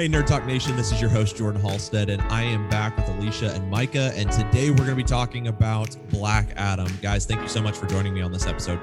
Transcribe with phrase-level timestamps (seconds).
[0.00, 3.06] Hey, Nerd Talk Nation, this is your host, Jordan Halstead, and I am back with
[3.10, 4.14] Alicia and Micah.
[4.14, 6.90] And today we're going to be talking about Black Adam.
[7.02, 8.80] Guys, thank you so much for joining me on this episode.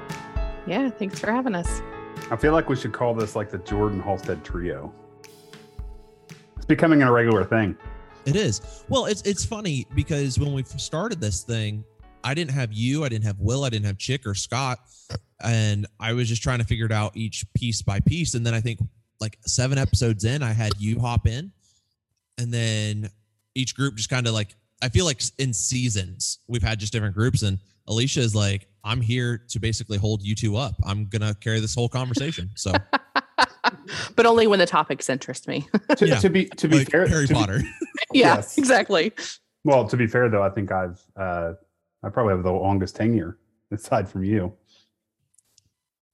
[0.68, 1.82] Yeah, thanks for having us.
[2.30, 4.94] I feel like we should call this like the Jordan Halstead Trio.
[6.56, 7.76] It's becoming a regular thing.
[8.28, 8.84] It is.
[8.88, 11.84] Well, it's it's funny because when we started this thing,
[12.24, 14.78] I didn't have you, I didn't have Will, I didn't have Chick or Scott,
[15.44, 18.36] and I was just trying to figure it out each piece by piece.
[18.36, 18.82] And then I think
[19.20, 21.52] like seven episodes in, I had you hop in,
[22.38, 23.10] and then
[23.56, 27.16] each group just kind of like I feel like in seasons we've had just different
[27.16, 30.76] groups, and Alicia is like, I'm here to basically hold you two up.
[30.84, 32.50] I'm gonna carry this whole conversation.
[32.56, 32.72] So,
[34.16, 35.68] but only when the topics interest me.
[35.98, 36.20] To, yeah.
[36.20, 37.60] to be to be like fair, Harry to Potter.
[37.60, 37.66] Be,
[38.20, 38.58] yeah, yes.
[38.58, 39.12] exactly.
[39.64, 41.54] Well, to be fair though, I think I've uh
[42.04, 43.38] I probably have the longest tenure
[43.72, 44.54] aside from you.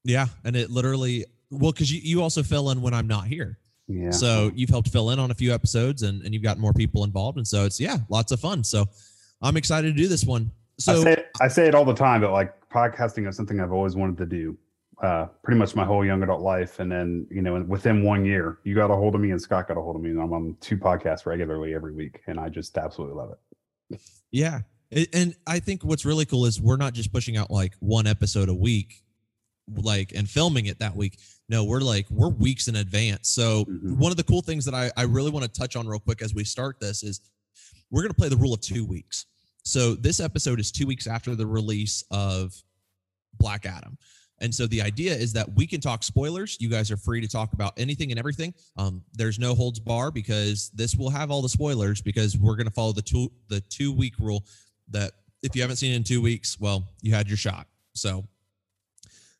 [0.05, 3.59] Yeah, and it literally well because you, you also fill in when I'm not here.
[3.87, 4.11] Yeah.
[4.11, 7.03] So you've helped fill in on a few episodes and, and you've got more people
[7.03, 7.37] involved.
[7.37, 8.63] And so it's yeah, lots of fun.
[8.63, 8.85] So
[9.41, 10.51] I'm excited to do this one.
[10.79, 13.59] So I say, it, I say it all the time, but like podcasting is something
[13.59, 14.57] I've always wanted to do.
[15.01, 16.79] Uh, pretty much my whole young adult life.
[16.79, 19.67] And then, you know, within one year, you got a hold of me and Scott
[19.67, 20.11] got a hold of me.
[20.11, 22.21] And I'm on two podcasts regularly every week.
[22.27, 23.99] And I just absolutely love it.
[24.31, 24.61] Yeah.
[25.11, 28.47] And I think what's really cool is we're not just pushing out like one episode
[28.47, 29.03] a week,
[29.75, 31.19] like and filming it that week.
[31.49, 33.29] No, we're like we're weeks in advance.
[33.29, 33.99] So mm-hmm.
[33.99, 36.21] one of the cool things that I, I really want to touch on real quick
[36.21, 37.21] as we start this is
[37.91, 39.25] we're going to play the rule of two weeks.
[39.63, 42.53] So this episode is two weeks after the release of
[43.37, 43.97] Black Adam.
[44.41, 46.57] And so the idea is that we can talk spoilers.
[46.59, 48.53] You guys are free to talk about anything and everything.
[48.77, 52.67] Um, there's no holds bar because this will have all the spoilers because we're going
[52.67, 54.45] to follow the two the two week rule
[54.89, 57.67] that if you haven't seen it in two weeks, well, you had your shot.
[57.93, 58.25] So,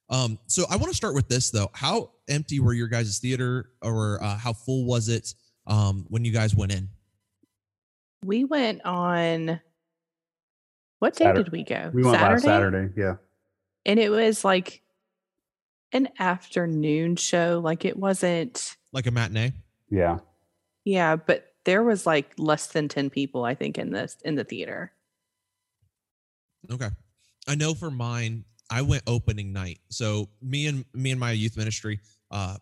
[0.09, 1.70] um, so I want to start with this though.
[1.73, 5.34] How empty were your guys' theater, or uh, how full was it
[5.68, 6.90] um, when you guys went in?
[8.24, 9.59] We went on
[11.00, 11.44] what day Saturday.
[11.44, 11.92] did we go?
[11.94, 12.34] We went Saturday?
[12.34, 12.94] last Saturday.
[12.96, 13.16] Yeah.
[13.86, 14.81] And it was like
[15.92, 17.59] an afternoon show.
[17.63, 19.53] Like it wasn't like a matinee.
[19.90, 20.19] Yeah.
[20.86, 24.44] Yeah, but there was like less than 10 people, I think, in this in the
[24.44, 24.92] theater.
[26.72, 26.90] Okay.
[27.47, 29.79] I know for mine, I went opening night.
[29.89, 32.00] So me and me and my youth ministry,
[32.31, 32.57] uh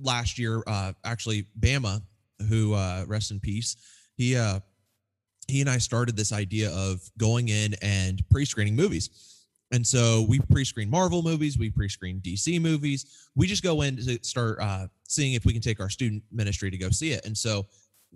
[0.00, 2.02] last year, uh actually Bama,
[2.48, 3.76] who uh rest in peace,
[4.16, 4.58] he uh
[5.46, 9.10] he and I started this idea of going in and pre-screening movies.
[9.70, 13.28] And so we pre-screen Marvel movies, we pre-screen DC movies.
[13.36, 16.70] We just go in to start uh, seeing if we can take our student ministry
[16.70, 17.24] to go see it.
[17.26, 17.66] And so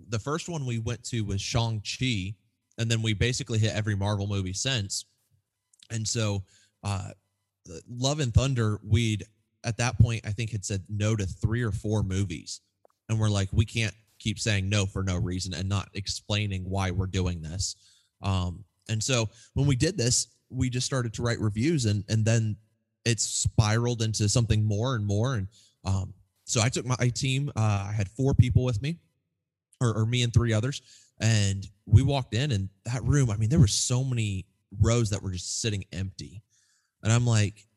[0.09, 2.33] the first one we went to was Shang-Chi,
[2.77, 5.05] and then we basically hit every Marvel movie since.
[5.91, 6.43] And so
[6.83, 7.09] uh,
[7.89, 9.23] Love and Thunder, we'd
[9.63, 12.61] at that point, I think had said no to three or four movies.
[13.09, 16.91] And we're like, we can't keep saying no for no reason and not explaining why
[16.91, 17.75] we're doing this.
[18.21, 22.25] Um, and so when we did this, we just started to write reviews and and
[22.25, 22.55] then
[23.05, 25.35] it's spiraled into something more and more.
[25.35, 25.47] And
[25.85, 26.13] um,
[26.45, 28.97] so I took my team, uh, I had four people with me,
[29.79, 30.81] or, or me and three others,
[31.19, 34.45] and we walked in and that room, I mean, there were so many
[34.81, 36.41] rows that were just sitting empty.
[37.03, 37.67] And I'm like,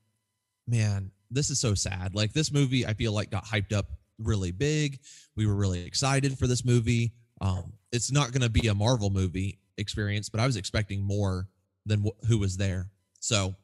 [0.67, 2.15] man, this is so sad.
[2.15, 3.87] Like this movie, I feel like got hyped up
[4.19, 5.01] really big.
[5.37, 7.13] We were really excited for this movie.
[7.41, 11.49] Um, it's not going to be a Marvel movie experience, but I was expecting more
[11.87, 12.91] than wh- who was there.
[13.21, 13.55] So,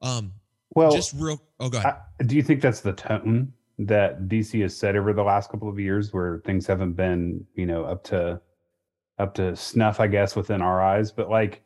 [0.00, 0.32] um,
[0.74, 1.40] well, just real.
[1.60, 1.96] Oh, go ahead.
[2.20, 5.68] I, do you think that's the tone that DC has set over the last couple
[5.68, 8.40] of years, where things haven't been, you know, up to
[9.18, 11.12] up to snuff, I guess, within our eyes?
[11.12, 11.62] But like,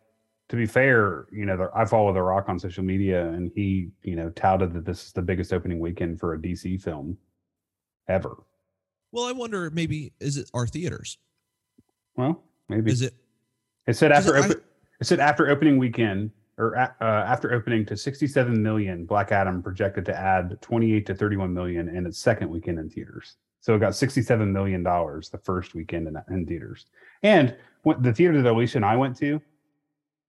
[0.48, 4.14] to be fair, you know, I follow The Rock on social media, and he, you
[4.14, 7.18] know, touted that this is the biggest opening weekend for a DC film
[8.08, 8.36] ever.
[9.10, 11.18] Well, I wonder maybe is it our theaters?
[12.16, 13.14] Well, maybe is it?
[13.86, 14.64] It said after it,
[15.00, 20.04] it said after opening weekend or uh, after opening to 67 million, Black Adam projected
[20.06, 23.36] to add 28 to 31 million in its second weekend in theaters.
[23.60, 26.86] So it got 67 million dollars the first weekend in, in theaters.
[27.22, 29.40] And what the theater that Alicia and I went to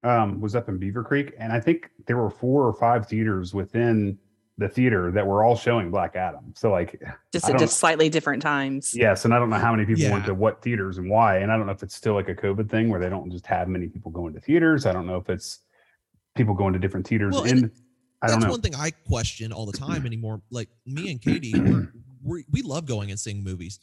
[0.03, 4.17] um, was up in Beavercreek, and I think there were four or five theaters within
[4.59, 6.53] the theater that were all showing Black Adam.
[6.55, 7.01] So like
[7.31, 8.93] just at just slightly different times.
[8.95, 10.11] Yes, and I don't know how many people yeah.
[10.11, 11.39] went to what theaters and why.
[11.39, 13.45] And I don't know if it's still like a COVID thing where they don't just
[13.45, 14.85] have many people going to theaters.
[14.85, 15.59] I don't know if it's
[16.35, 17.71] people going to different theaters well, in.
[18.23, 18.49] I don't know.
[18.49, 20.41] one thing I question all the time anymore.
[20.49, 21.53] Like me and Katie,
[22.23, 23.79] we we love going and seeing movies,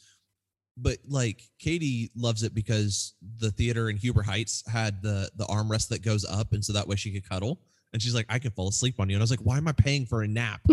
[0.77, 5.89] but like Katie loves it because the theater in Huber Heights had the the armrest
[5.89, 7.59] that goes up, and so that way she could cuddle.
[7.93, 9.15] And she's like, I can fall asleep on you.
[9.15, 10.59] And I was like, why am I paying for a nap?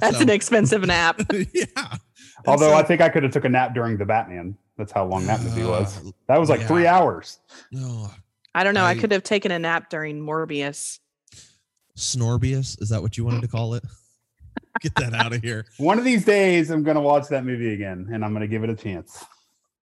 [0.00, 1.20] That's So- an expensive nap.
[1.32, 1.64] yeah.
[1.76, 2.00] And
[2.46, 4.56] Although so- I think I could have took a nap during the Batman.
[4.76, 5.98] That's how long that movie was.
[6.04, 6.66] Uh, That was like yeah.
[6.66, 7.38] three hours.
[7.72, 8.10] No,
[8.54, 8.82] I don't know.
[8.84, 10.98] I, I- could have taken a nap during Morbius.
[11.96, 12.80] Snorbius.
[12.82, 13.84] Is that what you wanted to call it?
[14.80, 15.66] Get that out of here.
[15.78, 18.48] One of these days, I'm going to watch that movie again, and I'm going to
[18.48, 19.24] give it a chance.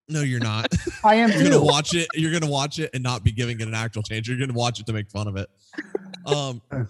[0.08, 0.66] No, you're not.
[1.04, 2.08] I am You're gonna watch it.
[2.14, 4.28] You're gonna watch it and not be giving it an actual chance.
[4.28, 5.48] You're gonna watch it to make fun of it.
[6.26, 6.60] Um,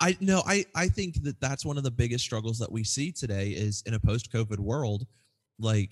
[0.00, 3.12] I no, I I think that that's one of the biggest struggles that we see
[3.12, 5.06] today is in a post-COVID world.
[5.58, 5.90] Like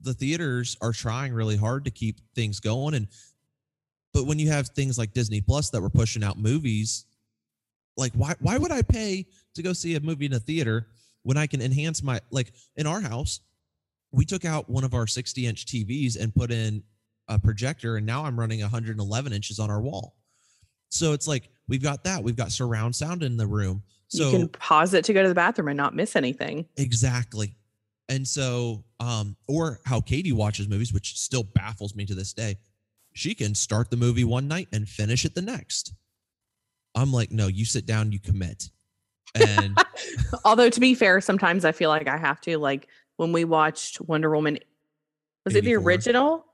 [0.00, 3.08] the theaters are trying really hard to keep things going, and
[4.12, 7.06] but when you have things like Disney Plus that were pushing out movies,
[8.00, 10.88] like why why would I pay to go see a movie in a theater
[11.22, 13.40] when I can enhance my like in our house?
[14.12, 16.82] we took out one of our 60 inch TVs and put in
[17.28, 20.16] a projector, and now I'm running 111 inches on our wall.
[20.88, 22.22] So it's like we've got that.
[22.22, 23.82] We've got surround sound in the room.
[24.08, 26.66] So you can pause it to go to the bathroom and not miss anything.
[26.76, 27.54] exactly.
[28.08, 32.56] And so, um, or how Katie watches movies, which still baffles me to this day.
[33.12, 35.94] She can start the movie one night and finish it the next.
[36.94, 38.70] I'm like, no, you sit down, you commit.
[39.34, 39.78] And
[40.44, 42.58] Although to be fair, sometimes I feel like I have to.
[42.58, 44.58] Like when we watched Wonder Woman,
[45.44, 46.44] was it the original?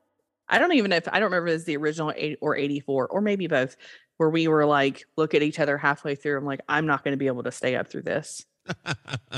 [0.48, 2.54] I don't even know if I don't remember if it was the original eight or
[2.54, 3.76] 84 or maybe both,
[4.18, 6.38] where we were like, look at each other halfway through.
[6.38, 8.44] I'm like, I'm not going to be able to stay up through this.
[8.84, 8.96] Of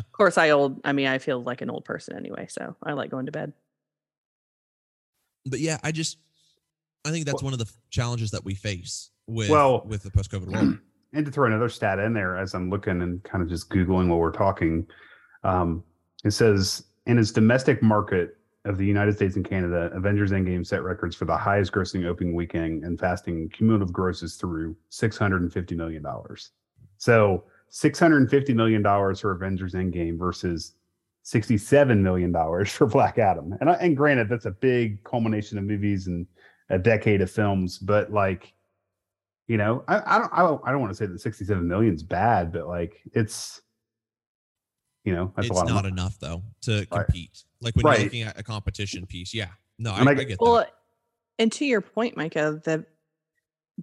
[0.12, 0.80] course, I old.
[0.84, 3.52] I mean, I feel like an old person anyway, so I like going to bed.
[5.46, 6.18] but yeah, I just
[7.04, 10.30] I think that's one of the challenges that we face with Well- with the post
[10.30, 10.78] COVID world.
[11.12, 14.08] And to throw another stat in there as I'm looking and kind of just Googling
[14.08, 14.86] while we're talking,
[15.44, 15.82] um,
[16.24, 20.82] it says in its domestic market of the United States and Canada, Avengers Endgame set
[20.82, 26.04] records for the highest grossing opening weekend and fasting cumulative grosses through $650 million.
[26.98, 30.74] So $650 million for Avengers Endgame versus
[31.24, 32.32] $67 million
[32.66, 33.54] for Black Adam.
[33.60, 36.26] And, and granted, that's a big culmination of movies and
[36.68, 38.52] a decade of films, but like,
[39.48, 41.94] you know, I, I don't, I don't, I don't want to say that 67 million
[41.94, 43.60] is bad, but like it's,
[45.04, 47.06] you know, that's it's a lot not of enough though to Right.
[47.06, 47.44] compete.
[47.60, 47.96] Like when Right.
[47.98, 49.48] you're looking at a competition piece, yeah.
[49.78, 50.74] No, I, And I I get- get Well, that.
[51.38, 52.84] and to your point, Micah, the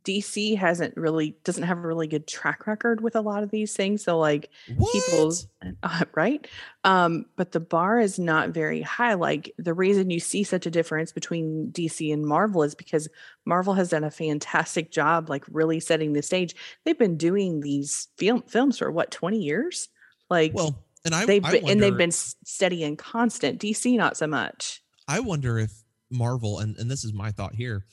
[0.03, 3.74] DC hasn't really doesn't have a really good track record with a lot of these
[3.74, 4.03] things.
[4.03, 4.50] So like
[4.92, 5.47] people's
[5.83, 6.47] uh, right
[6.83, 10.71] um but the bar is not very high like the reason you see such a
[10.71, 13.07] difference between dc and marvel is because
[13.45, 18.07] marvel has done a fantastic job like really setting the stage they've been doing these
[18.18, 19.89] film films for what 20 years
[20.30, 23.95] like Well, and I, they've I been, wonder, and they've been steady and constant dc
[23.98, 25.71] not so much I wonder if
[26.12, 27.86] Marvel, and, and this is my thought here.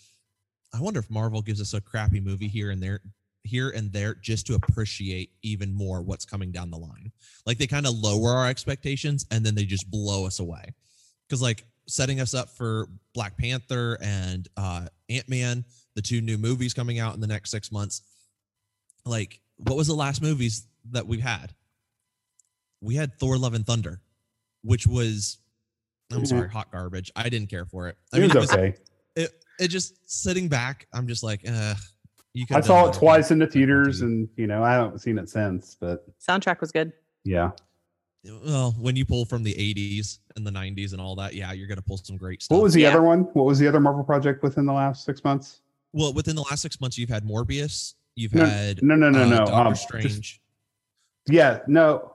[0.74, 3.00] I wonder if Marvel gives us a crappy movie here and there,
[3.44, 7.12] here and there, just to appreciate even more what's coming down the line.
[7.44, 10.64] Like they kind of lower our expectations and then they just blow us away.
[11.28, 15.64] Because like setting us up for Black Panther and uh, Ant Man,
[15.94, 18.02] the two new movies coming out in the next six months.
[19.04, 21.52] Like, what was the last movies that we've had?
[22.80, 24.00] We had Thor: Love and Thunder,
[24.62, 25.38] which was,
[26.10, 26.26] I'm Mhm.
[26.28, 27.10] sorry, hot garbage.
[27.14, 27.96] I didn't care for it.
[28.12, 28.74] I It mean, was okay.
[29.16, 30.86] it, it just sitting back.
[30.92, 31.74] I'm just like, uh,
[32.34, 32.44] you.
[32.52, 35.76] I saw it twice in the theaters and, you know, I haven't seen it since,
[35.78, 36.92] but soundtrack was good
[37.24, 37.50] yeah.
[38.44, 41.68] Well, when you pull from the 80s and the 90s and all that, yeah, you're
[41.68, 42.56] gonna pull some great stuff.
[42.56, 42.88] What was the Yeah.
[42.90, 43.20] other one?
[43.34, 45.60] What was the other Marvel project within the last six months?
[45.92, 46.96] well within the last six months?
[46.98, 47.94] You've had Morbius.
[48.16, 49.36] You've No, had No, no, no, uh, no.
[49.38, 50.40] Doctor Um, just- Strange.
[51.28, 52.14] yeah, no,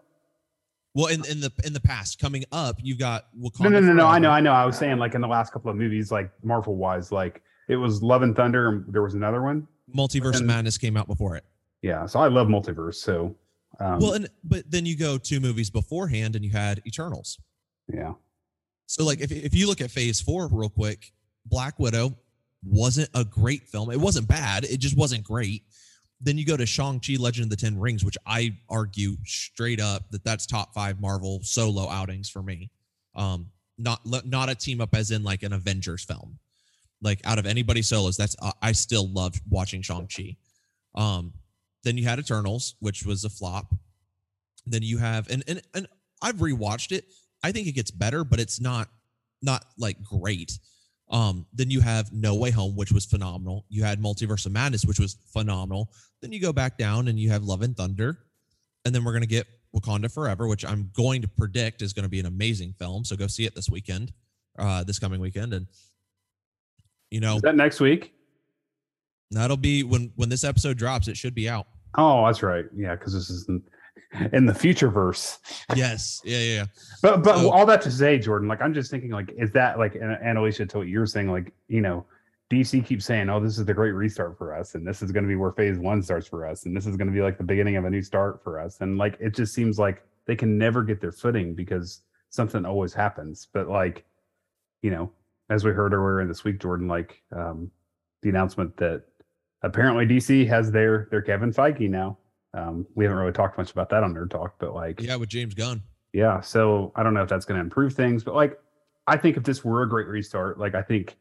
[0.96, 3.60] Well, in, in the in the past, coming up, you've got Wakanda.
[3.64, 4.08] no, no, no, no.
[4.08, 4.52] I know, I know.
[4.54, 7.76] I was saying like in the last couple of movies, like Marvel wise, like it
[7.76, 9.68] was Love and Thunder, and there was another one.
[9.96, 11.44] Multiverse of And- Madness came out before it.
[11.82, 12.96] Yeah, so I love multiverse.
[12.96, 13.36] So,
[13.80, 17.40] um, well, and but then you go two movies beforehand, and you had Eternals.
[17.94, 18.14] yeah,
[18.88, 21.14] So, like, if if you look at Phase Four real quick,
[21.46, 22.18] Black Widow
[22.64, 23.92] wasn't a great film.
[23.92, 24.66] It wasn't bad.
[24.66, 25.64] It just wasn't great.
[26.20, 29.80] Then you go to Shang Chi: Legend of the Ten Rings, which I argue straight
[29.80, 32.72] up that that's top five Marvel solo outings for me.
[33.16, 36.40] Um, not not a team up as in like an Avengers film.
[37.02, 40.38] Like out of anybody solos, that's uh, I still loved watching Shang Chi.
[40.96, 41.34] Um,
[41.84, 43.74] then you had Eternals, which was a flop.
[44.66, 45.88] Then you have and and and
[46.22, 47.06] I've rewatched it.
[47.44, 48.90] I think it gets better, but it's not
[49.42, 50.58] not like great.
[51.10, 53.66] Um, then you have No Way Home, which was phenomenal.
[53.70, 55.92] You had Multiverse of Madness, which was phenomenal.
[56.22, 58.18] Then you go back down and you have Love and Thunder,
[58.84, 62.10] and then we're gonna get Wakanda Forever, which I'm going to predict is going to
[62.10, 63.04] be an amazing film.
[63.04, 64.12] So go see it this weekend,
[64.58, 65.68] uh, this coming weekend, and
[67.12, 68.14] you know is that next week?
[69.32, 71.08] that'll be when when this episode drops.
[71.08, 71.68] It should be out.
[71.96, 72.66] Oh, that's right.
[72.76, 73.64] Yeah, because this is in,
[74.34, 75.40] in, the future verse.
[75.76, 76.22] Yes.
[76.24, 76.40] Yeah.
[76.40, 76.66] Yeah.
[77.02, 79.78] But but so, all that to say, Jordan, like I'm just thinking, like, is that
[79.78, 82.06] like and, and Alicia to what you're saying, like, you know,
[82.52, 85.24] DC keeps saying, "Oh, this is the great restart for us, and this is going
[85.24, 87.38] to be where Phase One starts for us, and this is going to be like
[87.38, 90.36] the beginning of a new start for us." And like, it just seems like they
[90.36, 93.48] can never get their footing because something always happens.
[93.52, 94.06] But like,
[94.82, 95.12] you know,
[95.50, 97.72] as we heard earlier in this week, Jordan, like um,
[98.22, 99.04] the announcement that
[99.64, 102.18] apparently DC has their their Kevin Feige now.
[102.54, 105.30] Um, we haven't really talked much about that on Nerd Talk, but like, yeah, with
[105.30, 105.82] James Gunn.
[106.14, 108.60] Yeah, so I don't know if that's going to improve things, but like,
[109.06, 111.18] I think if this were a great restart, like I think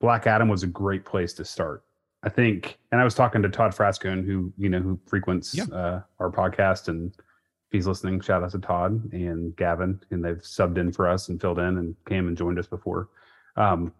[0.00, 1.84] Black Adam was a great place to start.
[2.22, 5.64] I think, and I was talking to Todd Frascone, who you know who frequents yeah.
[5.64, 7.22] uh, our podcast, and if
[7.70, 11.40] he's listening, shout out to Todd and Gavin, and they've subbed in for us and
[11.40, 13.10] filled in and came and joined us before.
[13.56, 13.92] Um,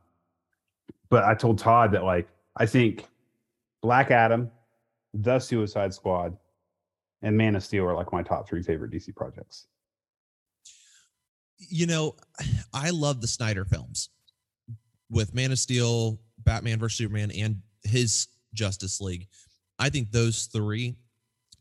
[1.11, 3.07] but I told Todd that like I think
[3.83, 4.51] Black Adam,
[5.13, 6.37] The Suicide Squad,
[7.23, 9.67] and Man of Steel are like my top three favorite DC projects.
[11.59, 12.17] You know,
[12.73, 14.11] I love the Snyder films
[15.11, 19.29] with Man of Steel, Batman vs Superman, and his Justice League.
[19.79, 20.97] I think those three,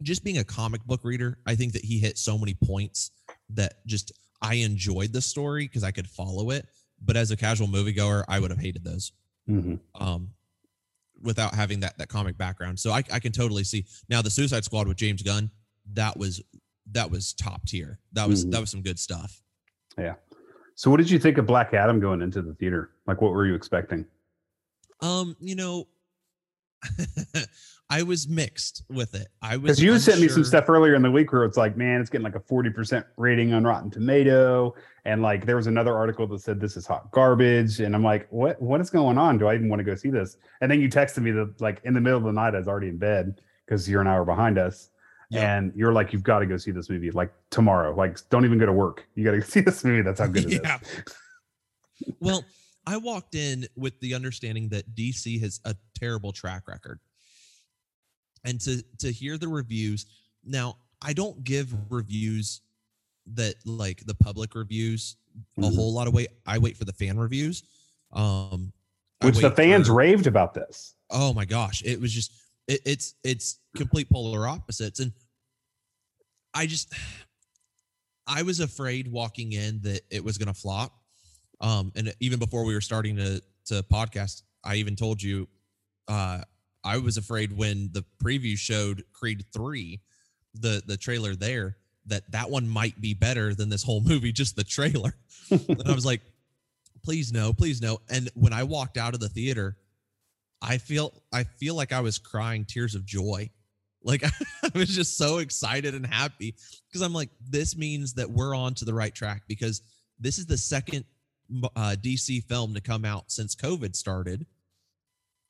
[0.01, 3.11] just being a comic book reader, I think that he hit so many points
[3.49, 6.67] that just I enjoyed the story because I could follow it.
[7.01, 9.11] But as a casual moviegoer, I would have hated those.
[9.49, 9.75] Mm-hmm.
[10.01, 10.29] Um,
[11.21, 12.79] without having that that comic background.
[12.79, 15.49] So I, I can totally see now the Suicide Squad with James Gunn.
[15.93, 16.41] That was
[16.91, 17.99] that was top tier.
[18.11, 18.51] That was mm-hmm.
[18.51, 19.41] that was some good stuff.
[19.97, 20.15] Yeah.
[20.75, 22.91] So what did you think of Black Adam going into the theater?
[23.07, 24.05] Like what were you expecting?
[25.01, 25.87] Um, you know,
[27.89, 29.27] I was mixed with it.
[29.41, 30.13] I was because you unsure.
[30.13, 32.35] sent me some stuff earlier in the week where it's like, man, it's getting like
[32.35, 34.73] a 40% rating on Rotten Tomato.
[35.05, 37.81] And like there was another article that said this is hot garbage.
[37.81, 39.37] And I'm like, what what is going on?
[39.37, 40.37] Do I even want to go see this?
[40.61, 42.67] And then you texted me that like in the middle of the night, I was
[42.67, 44.89] already in bed because you're an hour behind us.
[45.29, 45.55] Yeah.
[45.57, 47.95] And you're like, you've got to go see this movie like tomorrow.
[47.95, 49.07] Like, don't even go to work.
[49.15, 50.01] You got to see this movie.
[50.01, 50.79] That's how good it yeah.
[50.81, 52.15] is.
[52.19, 52.43] well,
[52.85, 56.99] I walked in with the understanding that DC has a terrible track record.
[58.43, 60.05] And to to hear the reviews,
[60.43, 62.61] now I don't give reviews
[63.33, 65.15] that like the public reviews
[65.57, 65.63] mm-hmm.
[65.63, 66.29] a whole lot of weight.
[66.45, 67.63] I wait for the fan reviews.
[68.11, 68.73] Um
[69.21, 70.95] which the fans for, raved about this.
[71.09, 72.33] Oh my gosh, it was just
[72.67, 75.13] it, it's it's complete polar opposites and
[76.53, 76.93] I just
[78.27, 80.93] I was afraid walking in that it was going to flop
[81.63, 85.47] um, and even before we were starting to to podcast, I even told you
[86.09, 86.41] uh,
[86.83, 90.01] I was afraid when the preview showed Creed three,
[90.53, 91.77] the the trailer there,
[92.07, 95.15] that that one might be better than this whole movie, just the trailer.
[95.49, 96.21] and I was like,
[97.03, 98.01] please no, please no.
[98.09, 99.77] And when I walked out of the theater,
[100.61, 103.49] I feel I feel like I was crying tears of joy.
[104.03, 104.25] Like
[104.63, 106.55] I was just so excited and happy
[106.89, 109.81] because I'm like, this means that we're on to the right track because
[110.19, 111.05] this is the second
[111.75, 114.45] uh, DC film to come out since COVID started.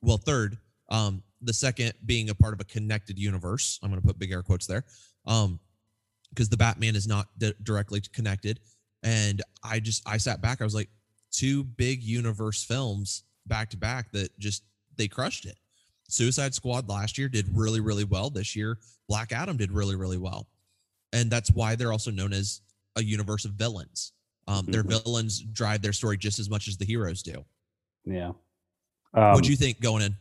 [0.01, 0.57] Well, third,
[0.89, 3.79] um, the second being a part of a connected universe.
[3.81, 4.85] I'm going to put big air quotes there,
[5.25, 5.59] um,
[6.29, 8.59] because the Batman is not di- directly connected.
[9.03, 10.61] And I just I sat back.
[10.61, 10.89] I was like,
[11.31, 14.63] two big universe films back to back that just
[14.97, 15.57] they crushed it.
[16.07, 18.29] Suicide Squad last year did really really well.
[18.29, 18.77] This year,
[19.09, 20.47] Black Adam did really really well,
[21.11, 22.61] and that's why they're also known as
[22.95, 24.13] a universe of villains.
[24.47, 25.03] Um, their mm-hmm.
[25.03, 27.43] villains drive their story just as much as the heroes do.
[28.05, 28.31] Yeah.
[29.13, 30.15] Um, what do you think going in?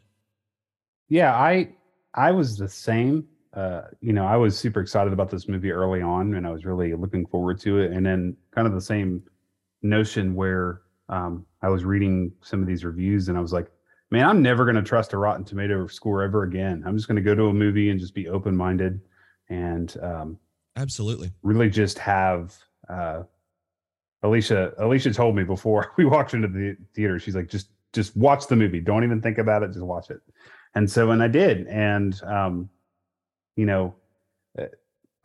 [1.08, 1.70] Yeah, I
[2.14, 3.26] I was the same.
[3.54, 6.64] Uh, you know, I was super excited about this movie early on, and I was
[6.64, 7.92] really looking forward to it.
[7.92, 9.22] And then kind of the same
[9.82, 13.70] notion where um, I was reading some of these reviews, and I was like,
[14.10, 16.82] man, I'm never going to trust a Rotten Tomato score ever again.
[16.86, 19.00] I'm just going to go to a movie and just be open minded,
[19.50, 20.38] and um,
[20.76, 22.56] absolutely really just have
[22.88, 23.22] uh,
[24.22, 28.46] Alicia Alicia told me before we walked into the theater, she's like, just just watch
[28.46, 28.80] the movie.
[28.80, 29.68] Don't even think about it.
[29.68, 30.20] Just watch it.
[30.74, 31.66] And so, and I did.
[31.66, 32.70] And um,
[33.56, 33.94] you know,
[34.58, 34.66] uh,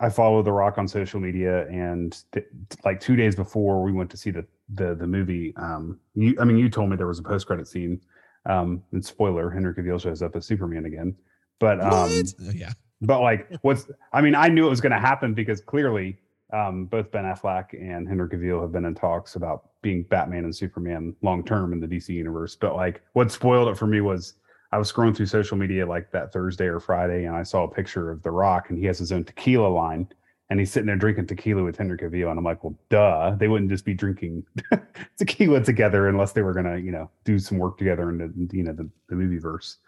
[0.00, 2.46] I follow The Rock on social media, and th-
[2.84, 6.44] like two days before we went to see the the the movie, um, you I
[6.44, 8.00] mean, you told me there was a post credit scene.
[8.46, 11.14] Um, and spoiler, Henry Cavill shows up as Superman again.
[11.58, 12.72] But um, oh, yeah.
[13.00, 16.18] But like, what's I mean, I knew it was going to happen because clearly
[16.52, 20.54] um, both Ben Affleck and Henry Cavill have been in talks about being Batman and
[20.54, 22.56] Superman long term in the DC universe.
[22.56, 24.34] But like, what spoiled it for me was
[24.72, 27.70] I was scrolling through social media like that Thursday or Friday, and I saw a
[27.70, 30.08] picture of The Rock, and he has his own tequila line,
[30.50, 33.48] and he's sitting there drinking tequila with Henry Cavill, and I'm like, well, duh, they
[33.48, 34.44] wouldn't just be drinking
[35.18, 38.62] tequila together unless they were gonna, you know, do some work together in the, you
[38.62, 39.78] know, the, the movie verse.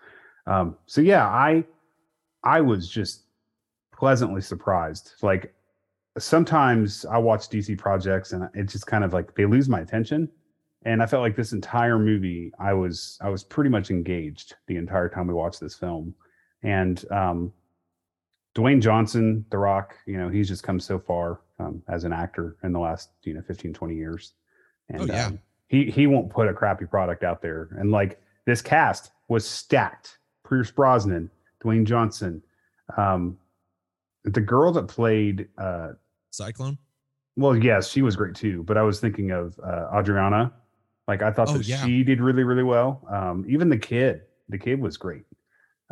[0.47, 1.65] Um, so yeah, I,
[2.43, 3.25] I was just
[3.93, 5.13] pleasantly surprised.
[5.23, 5.55] Like
[6.19, 10.29] sometimes I watch DC projects and it just kind of like they lose my attention.
[10.85, 14.77] And I felt like this entire movie, I was I was pretty much engaged the
[14.77, 16.15] entire time we watched this film.
[16.63, 17.53] And um,
[18.55, 22.57] Dwayne Johnson, The Rock, you know, he's just come so far um, as an actor
[22.63, 24.33] in the last, you know, 15, 20 years.
[24.89, 25.27] And oh, yeah.
[25.27, 25.39] um,
[25.69, 27.69] he he won't put a crappy product out there.
[27.79, 30.19] And like this cast was stacked.
[30.49, 31.31] Pierce Brosnan,
[31.63, 32.43] Dwayne Johnson,
[32.97, 33.39] um,
[34.25, 35.91] the girl that played uh,
[36.31, 36.79] Cyclone.
[37.37, 38.63] Well, yes, she was great too.
[38.65, 40.53] But I was thinking of uh, Adriana.
[41.09, 41.85] Like I thought oh, that yeah.
[41.85, 43.07] she did really, really well.
[43.11, 45.25] Um, even the kid, the kid was great.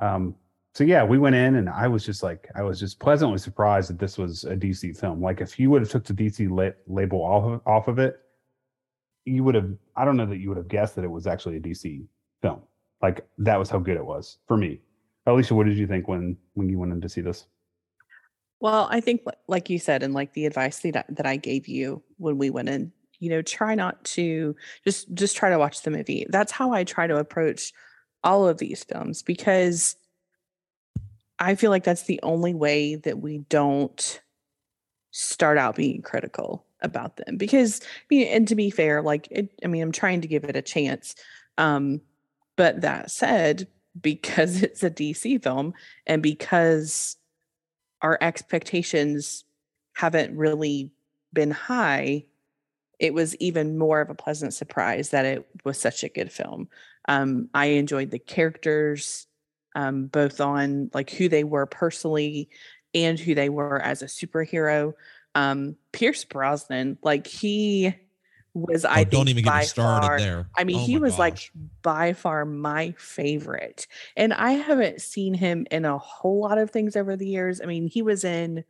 [0.01, 0.37] Um,
[0.75, 3.91] so yeah, we went in and I was just like, I was just pleasantly surprised
[3.91, 5.21] that this was a DC film.
[5.21, 8.21] Like if you would have took the DC la- label off of, off of it,
[9.25, 9.71] you would have.
[9.97, 12.07] I don't know that you would have guessed that it was actually a DC
[12.41, 12.63] film.
[13.03, 14.81] Like that was how good it was for me.
[15.27, 17.47] Alicia, what did you think when when you went in to see this?
[18.61, 22.03] Well, I think, like you said, and like the advice that that I gave you
[22.17, 25.91] when we went in, you know, try not to just just try to watch the
[25.91, 26.27] movie.
[26.29, 27.73] That's how I try to approach
[28.25, 29.97] all of these films because
[31.39, 34.21] I feel like that's the only way that we don't
[35.11, 37.37] start out being critical about them.
[37.37, 40.63] Because, and to be fair, like, it, I mean, I'm trying to give it a
[40.63, 41.15] chance.
[41.57, 42.01] Um,
[42.57, 43.69] but that said,
[44.01, 45.75] because it's a DC film
[46.07, 47.17] and because
[48.03, 49.45] our expectations
[49.95, 50.93] haven't really
[51.33, 52.25] been high,
[52.99, 56.69] it was even more of a pleasant surprise that it was such a good film.
[57.09, 59.27] Um, I enjoyed the characters,
[59.75, 62.49] um, both on like who they were personally
[62.95, 64.95] and who they were as a superhero.
[65.35, 67.95] Um, Pierce Brosnan, like he
[68.61, 70.49] was oh, I don't even get me started far, there.
[70.57, 71.19] I mean, oh he was gosh.
[71.19, 73.87] like by far my favorite.
[74.17, 77.61] And I haven't seen him in a whole lot of things over the years.
[77.61, 78.65] I mean, he was in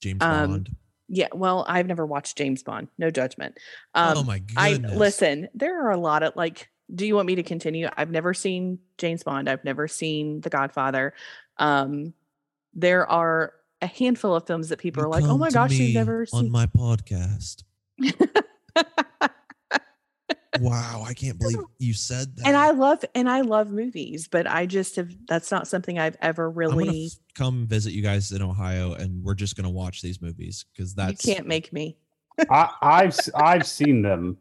[0.00, 0.76] James um, Bond.
[1.08, 2.88] yeah, well, I've never watched James Bond.
[2.98, 3.58] No judgment.
[3.94, 7.34] oh my my I listen, there are a lot of like do you want me
[7.34, 7.86] to continue?
[7.98, 9.48] I've never seen James Bond.
[9.48, 11.14] I've never seen The Godfather.
[11.58, 12.14] Um
[12.74, 15.94] there are a handful of films that people You are like, "Oh my gosh, you've
[15.94, 17.64] never on seen." my podcast.
[20.60, 22.46] Wow, I can't believe you said that.
[22.46, 26.16] and I love and I love movies, but I just have that's not something I've
[26.20, 30.20] ever really f- come visit you guys in Ohio, and we're just gonna watch these
[30.22, 31.96] movies because that's you can't make me.
[32.50, 34.36] I, I've I've seen them.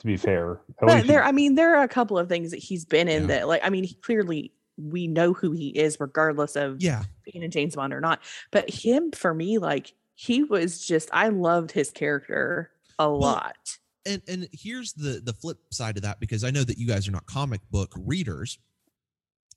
[0.00, 2.56] To be fair, But Alicia- there I mean there are a couple of things that
[2.58, 3.28] he's been in Yeah.
[3.28, 7.02] that like I mean he clearly we know who he is regardless of yeah.
[7.30, 8.20] being in James Bond or not.
[8.50, 13.78] But him for me like he was just I loved his character a lot.
[14.06, 17.06] And and here's the the flip side of that because I know that you guys
[17.06, 18.58] are not comic book readers,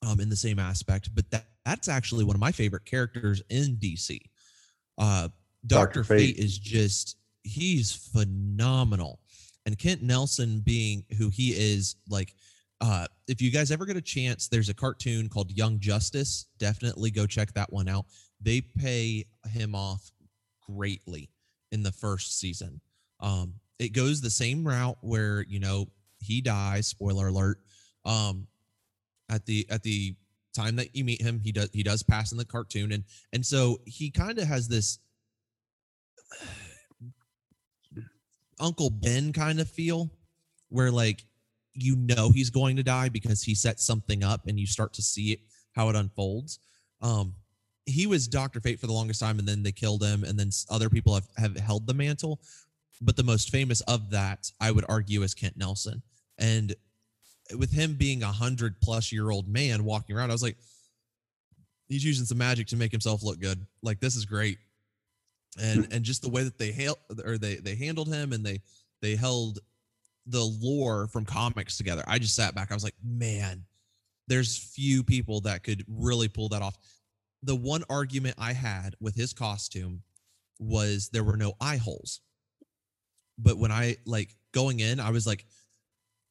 [0.06, 3.78] um, in the same aspect, but that that's actually one of my favorite characters in
[3.78, 4.20] DC.
[4.98, 5.30] Uh,
[5.66, 6.04] Doctor Dr.
[6.04, 6.36] Fate.
[6.36, 6.44] Fate.
[6.44, 9.20] is just he's phenomenal,
[9.66, 12.36] and Kent Nelson being who he is, like,
[12.82, 16.48] uh, if you guys ever get a chance, there's a cartoon called Young Justice.
[16.60, 18.06] Definitely go check that one out.
[18.42, 20.12] They pay him off
[20.68, 21.30] greatly
[21.72, 22.82] in the first season.
[23.22, 25.88] Um, it goes the same route where you know
[26.20, 26.88] he dies.
[26.88, 27.60] Spoiler alert.
[28.06, 28.48] Um,
[29.30, 30.16] at the at the
[30.54, 33.46] time that you meet him, he does he does pass in the cartoon, and and
[33.46, 35.00] so he kind of has this
[38.60, 40.10] Uncle Ben kind of feel,
[40.70, 41.26] where like
[41.74, 45.02] you know he's going to die because he sets something up, and you start to
[45.02, 45.40] see it
[45.76, 46.60] how it unfolds.
[47.02, 47.36] Um,
[47.86, 50.52] he was Doctor Fate for the longest time, and then they killed him, and then
[50.70, 52.40] other people have have held the mantle.
[53.02, 56.02] But the most famous of that, I would argue, is Kent Nelson,
[56.38, 56.76] and
[57.58, 60.58] with him being a hundred plus year old man walking around, I was like,
[61.88, 63.66] he's using some magic to make himself look good.
[63.82, 64.58] Like this is great,
[65.62, 65.92] and hmm.
[65.94, 68.62] and just the way that they hail or they they handled him and they
[69.02, 69.60] they held
[70.26, 72.04] the lore from comics together.
[72.08, 72.72] I just sat back.
[72.72, 73.66] I was like, man,
[74.28, 76.78] there's few people that could really pull that off.
[77.44, 80.02] The one argument I had with his costume
[80.60, 82.22] was there were no eye holes.
[83.38, 85.46] But when I like going in, I was like,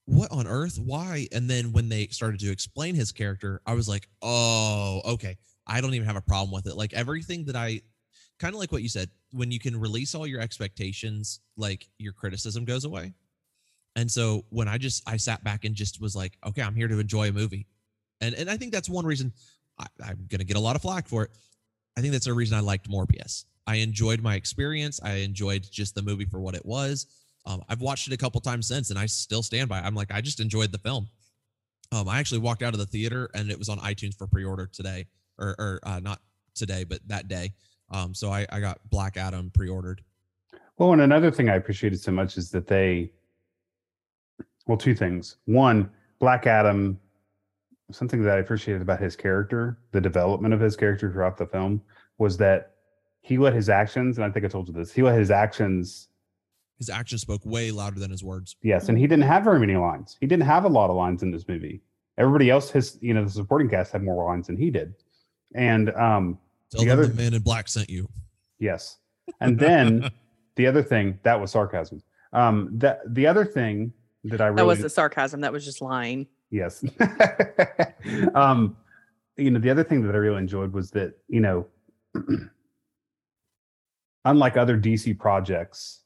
[0.07, 0.79] what on earth?
[0.79, 1.29] Why?
[1.33, 5.37] And then when they started to explain his character, I was like, oh, okay.
[5.67, 6.77] I don't even have a problem with it.
[6.77, 7.83] Like everything that I
[8.39, 12.13] kind of like what you said, when you can release all your expectations, like your
[12.13, 13.15] criticism goes away.
[13.95, 16.89] And so when I just I sat back and just was like, okay, I'm here
[16.89, 17.67] to enjoy a movie.
[18.21, 19.33] And and I think that's one reason
[19.79, 21.31] I, I'm gonna get a lot of flack for it.
[21.97, 23.45] I think that's a reason I liked Morbius.
[23.67, 25.01] I enjoyed my experience.
[25.03, 27.07] I enjoyed just the movie for what it was.
[27.47, 29.79] Um, I've watched it a couple times since, and I still stand by.
[29.79, 29.85] it.
[29.85, 31.09] I'm like, I just enjoyed the film.
[31.93, 34.67] Um, I actually walked out of the theater, and it was on iTunes for pre-order
[34.67, 35.07] today,
[35.39, 36.21] or, or uh, not
[36.55, 37.53] today, but that day.
[37.91, 40.03] Um, so I, I got Black Adam pre-ordered.
[40.79, 43.13] Well, and another thing I appreciated so much is that they,
[44.67, 45.37] well, two things.
[45.45, 46.99] One, Black Adam,
[47.91, 51.83] something that I appreciated about his character, the development of his character throughout the film,
[52.19, 52.72] was that
[53.23, 56.09] he let his actions, and I think I told you this, he let his actions.
[56.79, 58.57] His actions spoke way louder than his words.
[58.63, 60.17] Yes, and he didn't have very many lines.
[60.21, 61.81] He didn't have a lot of lines in this movie.
[62.19, 64.95] Everybody else, his you know, the supporting cast had more lines than he did,
[65.55, 66.39] and um,
[66.71, 68.09] Tell the other the man in black sent you.
[68.59, 68.99] Yes,
[69.41, 70.11] and then
[70.57, 72.03] the other thing that was sarcasm.
[72.33, 73.93] Um, that the other thing
[74.25, 75.41] that I really that was the sarcasm.
[75.41, 76.27] That was just lying.
[76.51, 76.85] Yes.
[78.35, 78.77] um,
[79.37, 81.67] you know, the other thing that I really enjoyed was that you know,
[84.25, 86.01] unlike other DC projects,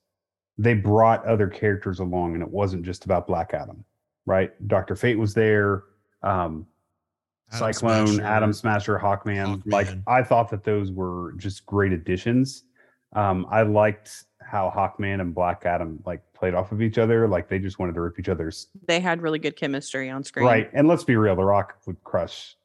[0.59, 3.85] they brought other characters along, and it wasn't just about Black Adam,
[4.24, 4.52] right?
[4.68, 5.85] Doctor Fate was there.
[6.22, 6.66] Um,
[7.52, 9.62] Adam Cyclone, Smasher, Atom Smasher, Hawkman.
[9.62, 9.72] Hawkman.
[9.72, 12.64] Like I thought that those were just great additions.
[13.12, 17.29] Um, I liked how Hawkman and Black Adam like played off of each other.
[17.29, 18.68] Like they just wanted to rip each other's.
[18.87, 20.46] They had really good chemistry on screen.
[20.46, 20.70] Right.
[20.72, 22.57] And let's be real, The Rock would crush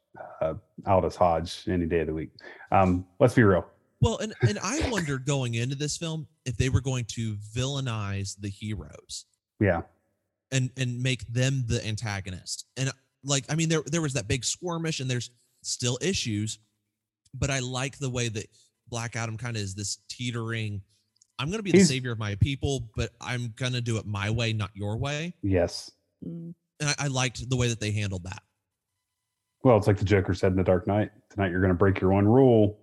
[0.42, 2.32] uh, Aldis Hodge any day of the week.
[2.72, 3.66] Um, let's be real.
[4.02, 8.36] Well, and, and I wondered going into this film if they were going to villainize
[8.40, 9.26] the heroes.
[9.60, 9.82] Yeah.
[10.52, 12.66] And and make them the antagonist.
[12.76, 12.92] And
[13.24, 15.30] like I mean there there was that big squirmish and there's
[15.64, 16.60] still issues,
[17.34, 18.48] but I like the way that
[18.90, 20.82] Black Adam kind of is this teetering.
[21.40, 24.06] I'm going to be the savior of my people, but I'm going to do it
[24.06, 25.34] my way, not your way.
[25.42, 25.90] Yes.
[26.28, 26.54] Mm.
[26.80, 28.44] And I, I liked the way that they handled that.
[29.64, 31.12] Well, it's like the Joker said in The Dark Knight.
[31.30, 32.78] Tonight you're going to break your one rule.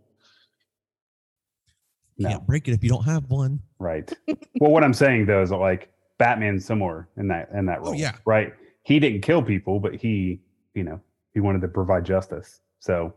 [2.18, 2.30] No.
[2.30, 3.60] Can't break it if you don't have one.
[3.78, 4.12] Right.
[4.60, 7.90] well, what I'm saying though is like Batman's similar in that in that oh, role.
[7.90, 8.12] Oh, yeah.
[8.24, 8.52] Right.
[8.82, 10.40] He didn't kill people, but he,
[10.74, 11.00] you know,
[11.32, 12.60] he wanted to provide justice.
[12.80, 13.14] So,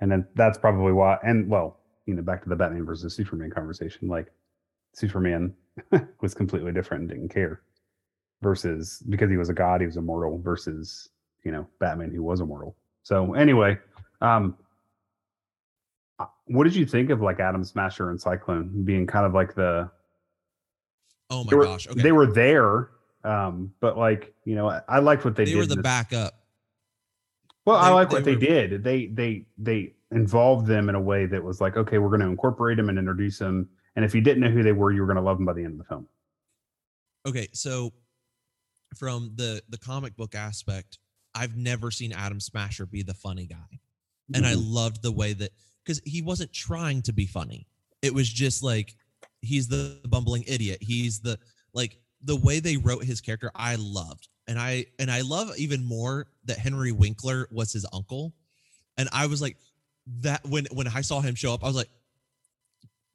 [0.00, 1.18] and then that's probably why.
[1.22, 4.26] And well, you know, back to the Batman versus Superman conversation, like
[4.94, 5.54] Superman
[6.20, 7.62] was completely different and didn't care
[8.42, 11.10] versus because he was a god, he was immortal versus,
[11.44, 12.76] you know, Batman who was immortal.
[13.02, 13.78] So anyway,
[14.20, 14.56] um,
[16.46, 19.90] what did you think of like Atom Smasher and Cyclone being kind of like the
[21.30, 21.88] Oh my were, gosh.
[21.88, 22.02] Okay.
[22.02, 22.90] They were there.
[23.22, 25.54] Um, but like, you know, I, I liked what they, they did.
[25.54, 26.34] They were the backup.
[27.64, 28.82] Well, they, I like what they, were, did.
[28.82, 32.26] They they they involved them in a way that was like, okay, we're going to
[32.26, 33.68] incorporate them and introduce them.
[33.94, 35.52] And if you didn't know who they were, you were going to love them by
[35.52, 36.08] the end of the film.
[37.26, 37.92] Okay, so
[38.96, 40.98] from the the comic book aspect,
[41.34, 44.36] I've never seen Atom Smasher be the funny guy, mm-hmm.
[44.36, 44.72] and I mm-hmm.
[44.72, 45.50] loved the way that
[45.90, 47.66] because he wasn't trying to be funny.
[48.00, 48.94] It was just like
[49.42, 50.78] he's the bumbling idiot.
[50.80, 51.36] He's the
[51.74, 53.50] like the way they wrote his character.
[53.56, 58.32] I loved, and I and I love even more that Henry Winkler was his uncle,
[58.98, 59.56] and I was like,
[60.20, 61.90] that when when I saw him show up, I was like,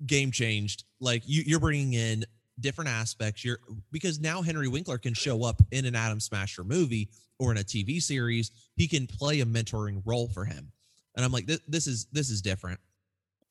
[0.05, 0.83] game changed.
[0.99, 2.25] Like you, you're bringing in
[2.59, 3.45] different aspects.
[3.45, 3.59] You're
[3.91, 7.09] because now Henry Winkler can show up in an Atom Smasher movie
[7.39, 8.51] or in a TV series.
[8.75, 10.73] He can play a mentoring role for him,
[11.15, 12.79] and I'm like, this, this is this is different.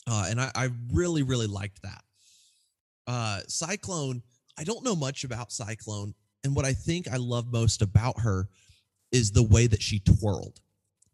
[0.06, 2.02] Uh, and I, I really really liked that.
[3.06, 4.22] Uh, Cyclone,
[4.58, 8.48] I don't know much about Cyclone, and what I think I love most about her
[9.12, 10.60] is the way that she twirled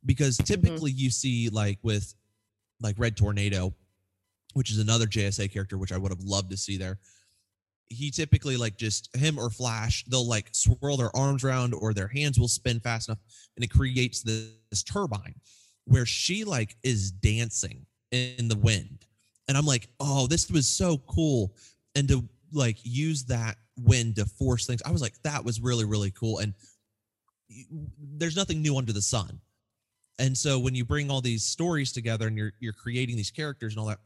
[0.04, 0.44] because mm-hmm.
[0.44, 1.00] typically mm-hmm.
[1.00, 2.14] you see like with
[2.80, 3.74] like Red Tornado,
[4.54, 6.98] which is another JSA character, which I would have loved to see there.
[7.88, 12.08] He typically like just him or Flash, they'll like swirl their arms around or their
[12.08, 13.18] hands will spin fast enough
[13.56, 15.34] and it creates this, this turbine
[15.84, 19.06] where she like is dancing in the wind.
[19.48, 21.54] And I'm like, oh, this was so cool.
[21.94, 25.84] And to like use that wind to force things, I was like, that was really,
[25.84, 26.38] really cool.
[26.38, 26.54] And
[27.98, 29.40] there's nothing new under the sun
[30.20, 33.72] and so when you bring all these stories together and you're you're creating these characters
[33.72, 34.00] and all that,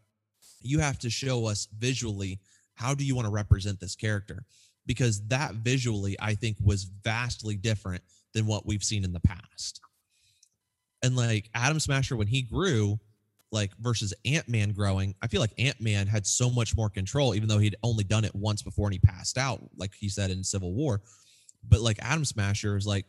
[0.62, 2.38] you have to show us visually
[2.74, 4.44] how do you want to represent this character?
[4.86, 9.80] Because that visually, I think, was vastly different than what we've seen in the past.
[11.04, 12.98] And like Atom Smasher, when he grew,
[13.52, 17.34] like versus Ant Man growing, I feel like Ant Man had so much more control,
[17.34, 20.30] even though he'd only done it once before and he passed out, like he said
[20.30, 21.02] in Civil War.
[21.68, 23.04] But like Atom Smasher is like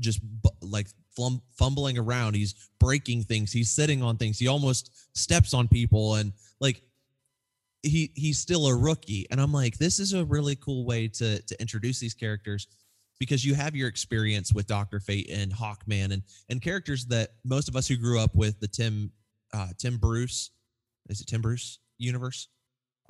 [0.00, 0.20] just
[0.60, 2.34] like flum- fumbling around.
[2.34, 3.52] He's breaking things.
[3.52, 4.38] He's sitting on things.
[4.38, 6.82] He almost steps on people, and like
[7.82, 9.26] he he's still a rookie.
[9.30, 12.66] And I'm like, this is a really cool way to to introduce these characters
[13.18, 17.68] because you have your experience with Doctor Fate and Hawkman and and characters that most
[17.68, 19.10] of us who grew up with the Tim
[19.52, 20.50] uh, Tim Bruce
[21.08, 22.48] is it Tim Bruce universe?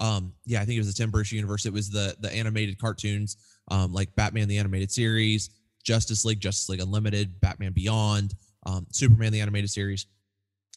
[0.01, 1.67] Um, yeah, I think it was the Tim Bruce universe.
[1.67, 3.37] It was the the animated cartoons,
[3.71, 5.51] um, like Batman the animated series,
[5.85, 8.35] Justice League, Justice League Unlimited, Batman Beyond,
[8.67, 10.07] um, Superman the animated series.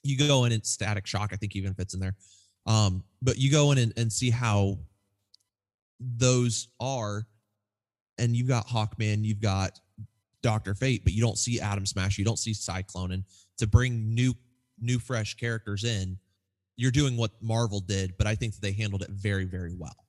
[0.03, 2.15] you go in and Static Shock, I think even fits in there.
[2.65, 4.77] Um, but you go in and, and see how
[5.99, 7.25] those are,
[8.17, 9.79] and you've got Hawkman, you've got
[10.41, 13.23] Doctor Fate, but you don't see Atom Smash, you don't see Cyclone, and
[13.57, 14.33] to bring new
[14.79, 16.17] new fresh characters in,
[16.75, 20.05] you're doing what Marvel did, but I think that they handled it very very well.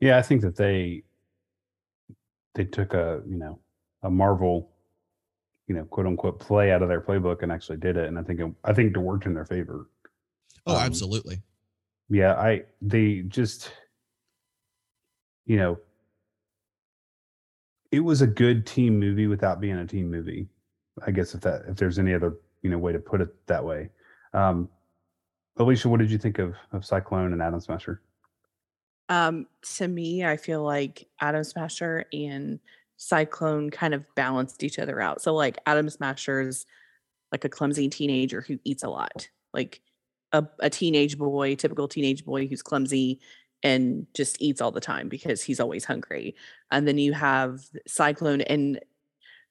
[0.00, 1.02] Yeah, I think that they
[2.54, 3.58] they took a you know
[4.02, 4.70] a Marvel
[5.66, 8.22] you know quote unquote play out of their playbook and actually did it, and I
[8.22, 9.88] think it, I think it worked in their favor.
[10.66, 11.42] Oh, um, absolutely.
[12.08, 13.72] Yeah, I they just
[15.46, 15.78] you know
[17.94, 20.48] it was a good team movie without being a team movie.
[21.06, 23.64] I guess if that if there's any other you know way to put it that
[23.64, 23.90] way.
[24.32, 24.68] Um,
[25.56, 28.00] Alicia, what did you think of of Cyclone and Atom Smasher?
[29.08, 32.58] Um, to me, I feel like Atom Smasher and
[32.96, 35.20] Cyclone kind of balanced each other out.
[35.22, 36.66] So like Atom Smasher's
[37.30, 39.28] like a clumsy teenager who eats a lot.
[39.52, 39.80] Like
[40.32, 43.20] a, a teenage boy, typical teenage boy who's clumsy
[43.64, 46.36] and just eats all the time because he's always hungry.
[46.70, 48.78] And then you have Cyclone and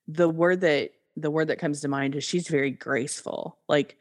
[0.08, 3.58] the word that the word that comes to mind is she's very graceful.
[3.68, 3.98] Like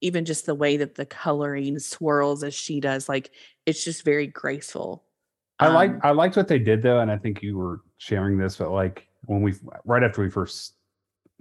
[0.00, 3.30] even just the way that the coloring swirls as she does, like
[3.66, 5.04] it's just very graceful.
[5.58, 8.38] I like um, I liked what they did though, and I think you were sharing
[8.38, 10.74] this, but like when we right after we first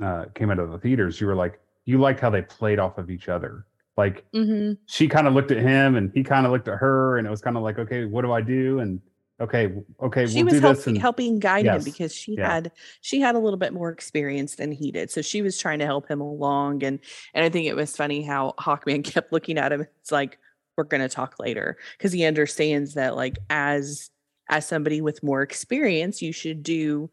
[0.02, 2.98] uh, came out of the theaters, you were like you liked how they played off
[2.98, 3.65] of each other.
[3.97, 4.73] Like mm-hmm.
[4.86, 7.31] she kind of looked at him and he kind of looked at her, and it
[7.31, 8.79] was kind of like, okay, what do I do?
[8.79, 9.01] And
[9.41, 12.53] okay, okay, she we'll was help, and, helping guide yes, him because she yeah.
[12.53, 15.79] had she had a little bit more experience than he did, so she was trying
[15.79, 16.83] to help him along.
[16.83, 16.99] And
[17.33, 19.81] and I think it was funny how Hawkman kept looking at him.
[19.81, 20.38] It's like
[20.77, 24.12] we're going to talk later because he understands that like as
[24.49, 27.10] as somebody with more experience, you should do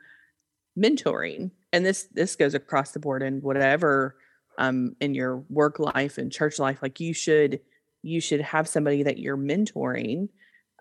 [0.78, 4.16] mentoring, and this this goes across the board in whatever
[4.58, 7.60] um, in your work life and church life like you should
[8.02, 10.28] you should have somebody that you're mentoring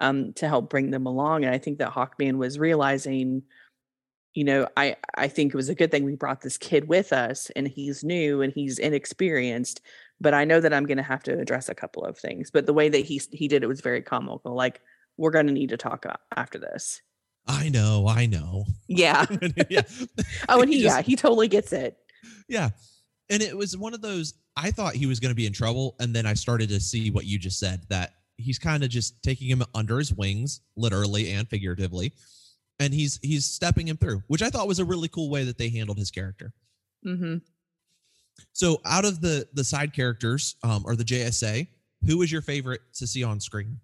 [0.02, 3.44] um, to help bring them along and i think that hawkman was realizing
[4.34, 7.14] you know i i think it was a good thing we brought this kid with
[7.14, 9.82] us and he's new and he's inexperienced
[10.20, 12.66] but i know that i'm going to have to address a couple of things but
[12.66, 14.82] the way that he he did it was very comical like
[15.18, 16.06] we're going to need to talk
[16.36, 17.02] after this.
[17.46, 18.66] I know i know.
[18.88, 19.26] Yeah.
[19.70, 19.82] Yeah.
[20.50, 21.98] Oh and he, he just, yeah he totally gets it.
[22.48, 22.70] Yeah
[23.30, 25.96] and it was one of those I thought he was going to be in trouble
[26.00, 29.22] and then I started to see what you just said that he's kind of just
[29.24, 32.14] taking him under his wings literally and figuratively
[32.80, 35.58] and he's he's stepping him through which I thought was a really cool way that
[35.58, 36.54] they handled his character.
[37.06, 37.38] Mm-hmm.
[38.52, 41.68] So out of the the side characters um, or the JSA,
[42.06, 43.80] who was your favorite to see on screen?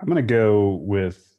[0.00, 1.37] I'm going to go with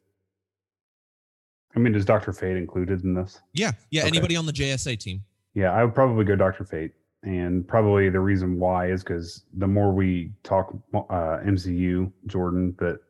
[1.74, 3.40] I mean, is Doctor Fate included in this?
[3.52, 4.02] Yeah, yeah.
[4.02, 4.08] Okay.
[4.08, 5.22] Anybody on the JSA team?
[5.54, 9.66] Yeah, I would probably go Doctor Fate, and probably the reason why is because the
[9.66, 13.00] more we talk uh, MCU, Jordan, that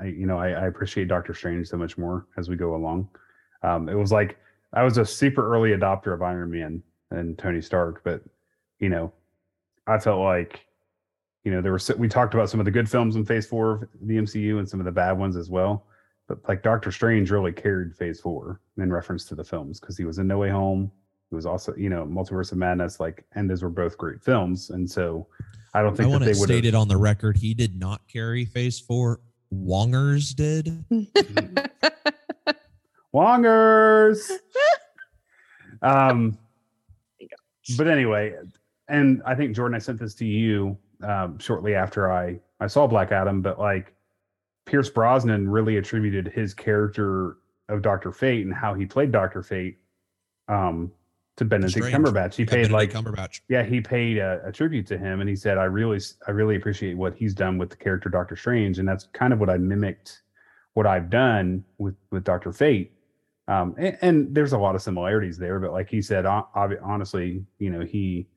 [0.00, 3.08] I, you know, I, I appreciate Doctor Strange so much more as we go along.
[3.62, 4.38] Um, it was like
[4.72, 8.22] I was a super early adopter of Iron Man and Tony Stark, but
[8.80, 9.12] you know,
[9.86, 10.66] I felt like
[11.44, 13.88] you know there were we talked about some of the good films in Phase Four
[13.92, 15.86] of the MCU and some of the bad ones as well
[16.28, 20.04] but like Doctor Strange really carried Phase Four in reference to the films because he
[20.04, 20.92] was in No Way Home.
[21.30, 23.00] He was also, you know, Multiverse of Madness.
[23.00, 25.26] Like, and those were both great films, and so
[25.74, 28.44] I don't think I that they would stated on the record he did not carry
[28.44, 29.20] Phase Four.
[29.52, 30.84] Wongers did.
[33.14, 34.30] Wongers.
[35.82, 36.38] um,
[37.76, 38.34] but anyway,
[38.88, 42.86] and I think Jordan, I sent this to you um, shortly after I I saw
[42.86, 43.94] Black Adam, but like
[44.68, 47.38] Pierce Brosnan really attributed his character
[47.70, 49.78] of Doctor Fate and how he played Doctor Fate
[50.46, 50.92] um,
[51.36, 51.94] to Benedict Strange.
[51.94, 52.34] Cumberbatch.
[52.34, 53.40] He yeah, paid Benedict like Cumberbatch.
[53.48, 56.56] Yeah, he paid a, a, tribute to him, and he said, "I really, I really
[56.56, 59.56] appreciate what he's done with the character Doctor Strange, and that's kind of what I
[59.56, 60.20] mimicked,
[60.74, 62.92] what I've done with with Doctor Fate."
[63.48, 67.70] Um, and, and, there's a lot of similarities there, but like he said, honestly, you
[67.70, 68.28] know, he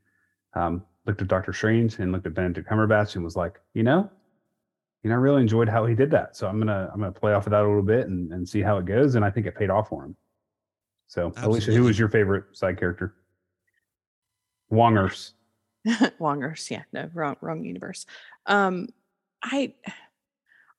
[0.54, 4.10] um, looked at Doctor Strange and looked at Benedict Cumberbatch and was like, you know,
[5.04, 6.36] you know, I really enjoyed how he did that.
[6.36, 8.62] So I'm gonna I'm gonna play off of that a little bit and, and see
[8.62, 9.16] how it goes.
[9.16, 10.16] And I think it paid off for him.
[11.08, 11.52] So Absolutely.
[11.52, 13.16] Alicia, who was your favorite side character?
[14.72, 15.32] Wongers.
[15.88, 18.06] Wongers, yeah, no, wrong wrong universe.
[18.46, 18.90] Um
[19.44, 19.74] I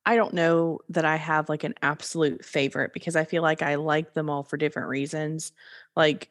[0.07, 3.75] I don't know that I have like an absolute favorite because I feel like I
[3.77, 5.53] like them all for different reasons.
[5.97, 6.29] Like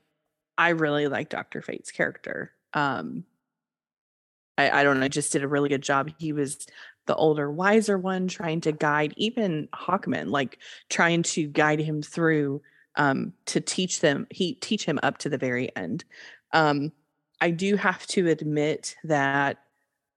[0.58, 1.62] I really like Dr.
[1.62, 2.54] Fate's character.
[2.73, 3.25] Um
[4.58, 6.10] I, I don't know, I just did a really good job.
[6.17, 6.67] He was
[7.12, 12.62] the older, wiser one, trying to guide even Hawkman, like trying to guide him through
[12.95, 16.06] um, to teach them he teach him up to the very end.
[16.54, 16.93] Um,
[17.41, 19.58] I do have to admit that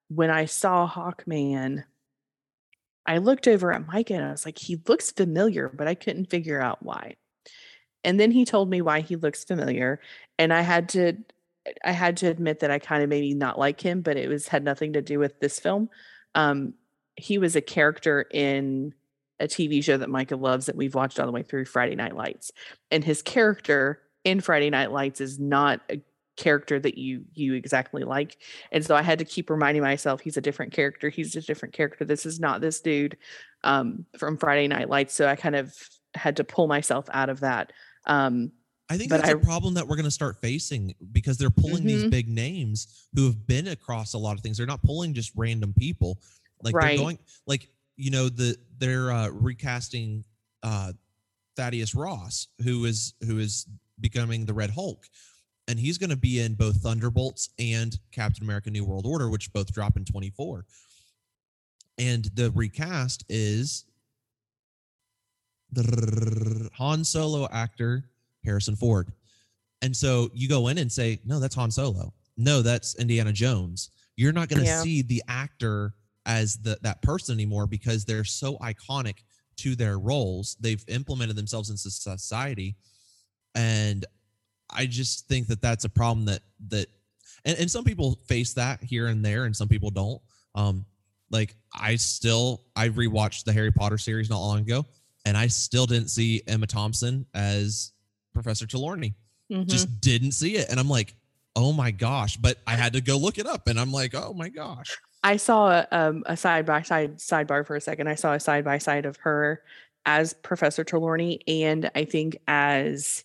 [0.07, 1.83] when I saw Hawkman,
[3.07, 6.31] I looked over at Mike and I was like, he looks familiar, but I couldn't
[6.31, 7.17] figure out why.
[8.05, 9.99] And then he told me why he looks familiar,
[10.39, 11.15] and I had to
[11.85, 14.47] I had to admit that I kind of maybe not like him, but it was
[14.47, 15.91] had nothing to do with this film.
[16.37, 16.75] Um,
[17.17, 18.95] he was a character in
[19.41, 22.17] a TV show that Micah loves that we've watched all the way through Friday Night
[22.17, 22.53] Lights.
[22.91, 26.01] And his character in Friday Night Lights is not a
[26.37, 28.39] character that you you exactly like.
[28.73, 31.09] And so I had to keep reminding myself he's a different character.
[31.09, 32.05] He's a different character.
[32.05, 33.17] This is not this dude
[33.63, 35.15] um, from Friday Night Lights.
[35.15, 35.75] So I kind of
[36.15, 37.73] had to pull myself out of that.
[38.07, 38.53] Um,
[38.91, 41.79] I think that's I, a problem that we're going to start facing because they're pulling
[41.79, 41.87] mm-hmm.
[41.87, 44.59] these big names who have been across a lot of things.
[44.59, 46.19] They're not pulling just random people.
[46.65, 46.89] Like right.
[46.89, 50.25] they're going like you know the they're uh, recasting
[50.63, 50.93] uh,
[51.57, 53.67] Thaddeus Ross, who is who is
[54.01, 55.05] becoming the Red Hulk,
[55.69, 59.53] and he's going to be in both Thunderbolts and Captain America: New World Order, which
[59.53, 60.67] both drop in twenty four.
[61.99, 63.85] And the recast is
[65.71, 68.05] the Han Solo actor
[68.45, 69.13] Harrison Ford.
[69.83, 72.13] And so you go in and say, no, that's Han Solo.
[72.37, 73.91] No, that's Indiana Jones.
[74.17, 74.83] You're not going to yeah.
[74.83, 75.95] see the actor
[76.27, 79.19] as the, that person anymore because they're so iconic
[79.57, 80.57] to their roles.
[80.61, 82.77] They've implemented themselves into society.
[83.55, 84.05] And
[84.71, 86.87] I just think that that's a problem that, that,
[87.45, 90.21] and, and some people face that here and there and some people don't.
[90.55, 90.87] Um,
[91.31, 94.87] like I still, I rewatched the Harry Potter series not long ago
[95.25, 97.93] and I still didn't see Emma Thompson as
[98.33, 99.15] Professor Trelawney.
[99.51, 99.69] Mm-hmm.
[99.69, 100.69] Just didn't see it.
[100.71, 101.15] And I'm like,
[101.57, 102.37] oh my gosh.
[102.37, 104.97] But I had to go look it up and I'm like, oh my gosh.
[105.25, 108.09] I saw a, um, a side by side sidebar for a second.
[108.09, 109.63] I saw a side by side of her
[110.05, 113.25] as Professor Trelawney and I think as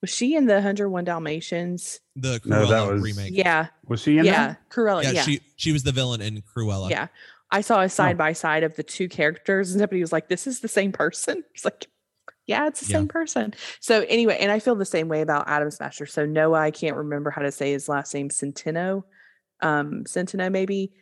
[0.00, 1.98] was she in the 101 Dalmatians?
[2.14, 3.32] The Cruella no, that was, remake.
[3.34, 3.66] Yeah.
[3.88, 4.70] Was she in yeah, that?
[4.70, 5.02] Cruella.
[5.02, 6.88] Yeah, yeah, she she was the villain in Cruella.
[6.88, 7.08] Yeah.
[7.50, 10.46] I saw a side by side of the two characters and somebody was like, This
[10.46, 11.42] is the same person.
[11.54, 11.86] It's like,
[12.46, 12.98] yeah, it's the yeah.
[12.98, 13.54] same person.
[13.80, 16.06] So anyway, and I feel the same way about Atom Smasher.
[16.06, 19.02] So Noah, I can't remember how to say his last name, Centeno,
[19.62, 20.92] um, Centeno maybe.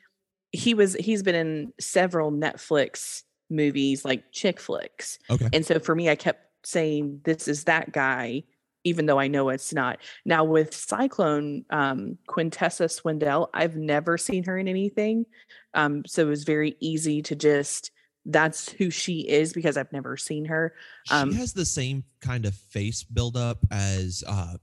[0.53, 5.19] He was he's been in several Netflix movies like chick flicks.
[5.31, 5.49] Okay.
[5.53, 8.45] And so for me, I kept saying this is that guy,
[8.85, 9.99] even though I know it's not.
[10.25, 15.27] Now with Cyclone, um, Quintessa Swindell, I've never seen her in anything.
[15.75, 17.91] Um, so it was very easy to just
[18.25, 20.75] that's who she is because I've never seen her.
[21.11, 24.57] Um, she has the same kind of face buildup as uh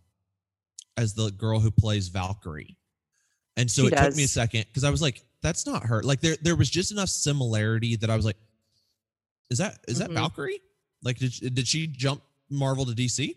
[0.98, 2.78] as the girl who plays Valkyrie.
[3.58, 4.08] And so it does.
[4.08, 6.04] took me a second because I was like, that's not her.
[6.04, 8.38] Like there there was just enough similarity that I was like,
[9.50, 10.14] is that is mm-hmm.
[10.14, 10.62] that Valkyrie?
[11.04, 13.36] Like did did she jump Marvel to DC?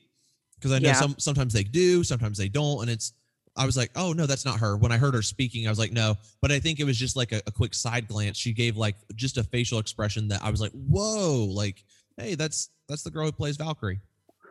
[0.57, 0.95] Because I know yeah.
[0.95, 3.13] some sometimes they do, sometimes they don't, and it's
[3.57, 4.77] I was like, oh no, that's not her.
[4.77, 6.17] When I heard her speaking, I was like, no.
[6.41, 8.39] But I think it was just like a, a, quick side glance.
[8.39, 11.85] She gave like just a facial expression that I was like, whoa, like,
[12.17, 14.01] hey, that's that's the girl who plays Valkyrie.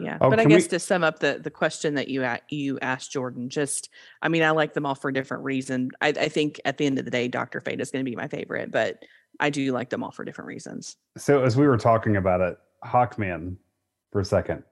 [0.01, 0.69] Yeah, oh, but I guess we...
[0.69, 3.89] to sum up the the question that you you asked Jordan, just
[4.21, 5.91] I mean, I like them all for a different reason.
[6.01, 8.15] I, I think at the end of the day, Doctor Fate is going to be
[8.15, 9.03] my favorite, but
[9.39, 10.97] I do like them all for different reasons.
[11.17, 13.57] So as we were talking about it, Hawkman,
[14.11, 14.63] for a second,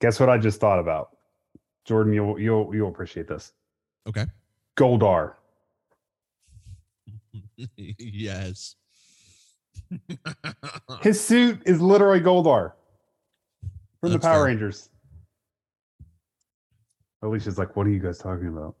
[0.00, 1.16] guess what I just thought about?
[1.84, 3.52] Jordan, you'll you'll you'll appreciate this.
[4.06, 4.26] Okay.
[4.76, 5.34] Goldar.
[7.76, 8.76] yes.
[11.02, 12.72] His suit is literally Goldar
[14.04, 14.44] from That's the Power fair.
[14.46, 14.88] Rangers.
[17.22, 18.76] Alicia's like, what are you guys talking about?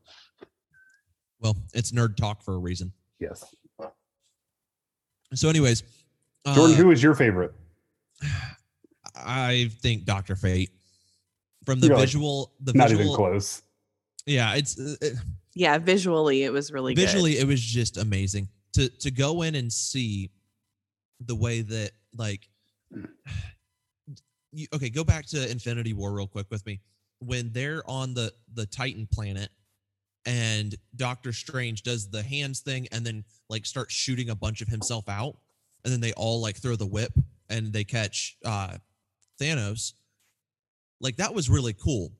[1.40, 2.92] Well, it's nerd talk for a reason.
[3.18, 3.54] Yes.
[5.34, 5.82] So, anyways,
[6.46, 7.52] Jordan, uh, who is your favorite?
[9.16, 10.70] I think Doctor Fate
[11.64, 13.62] from the You're visual like, the not visual, even close
[14.26, 15.14] yeah it's uh, it,
[15.54, 17.42] yeah visually it was really visually good.
[17.42, 20.30] it was just amazing to to go in and see
[21.20, 22.48] the way that like
[24.54, 26.80] you, okay go back to infinity war real quick with me
[27.20, 29.50] when they're on the the titan planet
[30.26, 34.68] and doctor strange does the hands thing and then like starts shooting a bunch of
[34.68, 35.36] himself out
[35.84, 37.12] and then they all like throw the whip
[37.50, 38.74] and they catch uh
[39.40, 39.92] thanos
[41.04, 42.12] like that was really cool.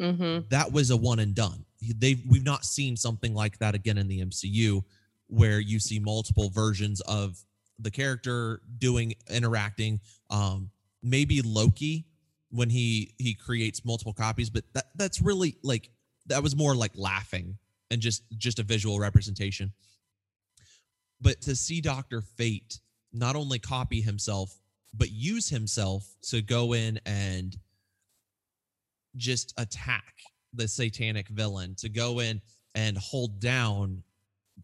[0.00, 0.46] Mm-hmm.
[0.50, 1.64] That was a one and done.
[1.96, 4.82] They we've not seen something like that again in the MCU,
[5.26, 7.36] where you see multiple versions of
[7.80, 10.00] the character doing interacting.
[10.30, 10.70] Um,
[11.02, 12.06] maybe Loki
[12.50, 15.90] when he he creates multiple copies, but that that's really like
[16.26, 17.58] that was more like laughing
[17.90, 19.72] and just just a visual representation.
[21.20, 22.80] But to see Doctor Fate
[23.12, 24.58] not only copy himself
[24.94, 27.56] but use himself to go in and
[29.16, 30.14] just attack
[30.54, 32.40] the satanic villain to go in
[32.74, 34.02] and hold down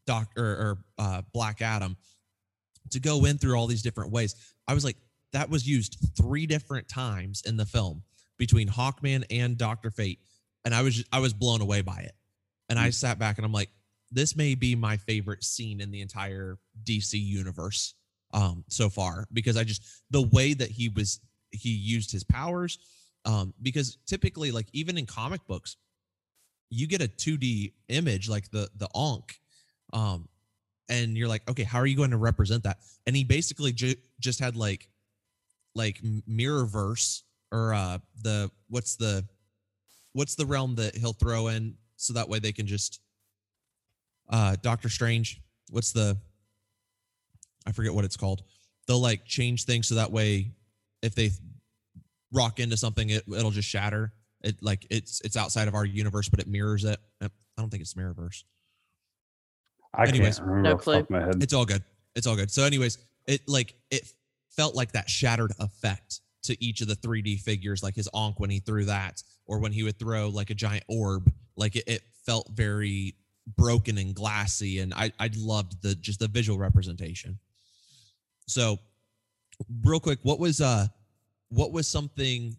[0.07, 1.97] Doctor or uh, Black Adam
[2.91, 4.35] to go in through all these different ways.
[4.67, 4.97] I was like,
[5.35, 8.03] that was used three different times in the film
[8.39, 10.21] between Hawkman and Doctor Fate,
[10.65, 12.15] and I was I was blown away by it.
[12.71, 12.95] And I mm.
[12.95, 13.69] sat back and I'm like,
[14.11, 17.95] this may be my favorite scene in the entire DC universe
[18.33, 21.21] um, so far because I just the way that he was
[21.51, 22.79] he used his powers
[23.25, 25.77] um, because typically like even in comic books
[26.71, 29.41] you get a 2D image like the the Ankh
[29.93, 30.29] um,
[30.89, 33.97] and you're like okay how are you going to represent that and he basically ju-
[34.21, 34.89] just had like
[35.75, 39.25] like mirror verse or uh the what's the
[40.13, 43.01] what's the realm that he'll throw in so that way they can just
[44.31, 46.17] uh Doctor Strange what's the
[47.67, 48.43] I forget what it's called.
[48.87, 50.53] They'll like change things so that way
[51.03, 51.31] if they
[52.33, 54.13] rock into something, it, it'll just shatter.
[54.43, 56.99] It like it's it's outside of our universe, but it mirrors it.
[57.23, 58.45] I don't think it's Mirrorverse.
[59.95, 61.07] I anyways, can't remember no clue.
[61.09, 61.43] my head.
[61.43, 61.83] It's all good.
[62.15, 62.51] It's all good.
[62.51, 64.13] So, anyways, it like it
[64.57, 68.51] felt like that shattered effect to each of the 3D figures, like his Ankh when
[68.51, 71.33] he threw that, or when he would throw like a giant orb.
[71.57, 73.15] Like it, it felt very
[73.57, 77.39] broken and glassy, and I I loved the just the visual representation.
[78.47, 78.79] So,
[79.83, 80.87] real quick, what was uh
[81.49, 82.57] what was something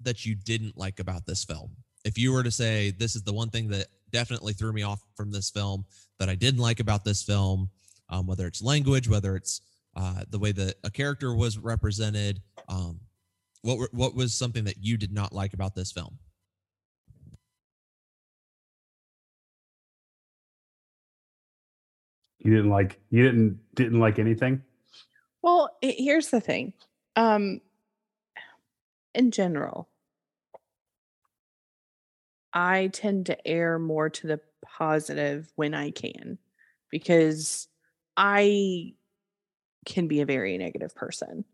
[0.00, 1.70] that you didn't like about this film?
[2.04, 5.02] If you were to say this is the one thing that definitely threw me off
[5.16, 5.84] from this film
[6.18, 7.68] that I didn't like about this film,
[8.08, 9.60] um, whether it's language, whether it's
[9.98, 13.00] uh, the way that a character was represented, um,
[13.62, 16.18] what what was something that you did not like about this film?
[22.38, 24.62] You didn't like you didn't didn't like anything?
[25.42, 26.74] Well, here's the thing.
[27.16, 27.60] Um,
[29.16, 29.88] in general,
[32.52, 36.38] I tend to err more to the positive when I can
[36.88, 37.66] because
[38.16, 38.94] I
[39.88, 41.44] can be a very negative person.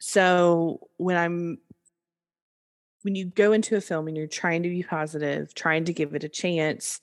[0.00, 1.58] So when I'm
[3.02, 6.14] when you go into a film and you're trying to be positive, trying to give
[6.14, 7.00] it a chance,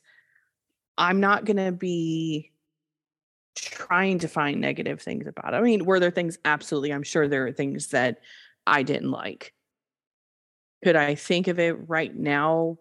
[0.97, 2.51] I'm not going to be
[3.55, 5.57] trying to find negative things about it.
[5.57, 6.37] I mean, were there things?
[6.43, 6.91] Absolutely.
[6.93, 8.19] I'm sure there are things that
[8.67, 9.53] I didn't like.
[10.83, 12.77] Could I think of it right now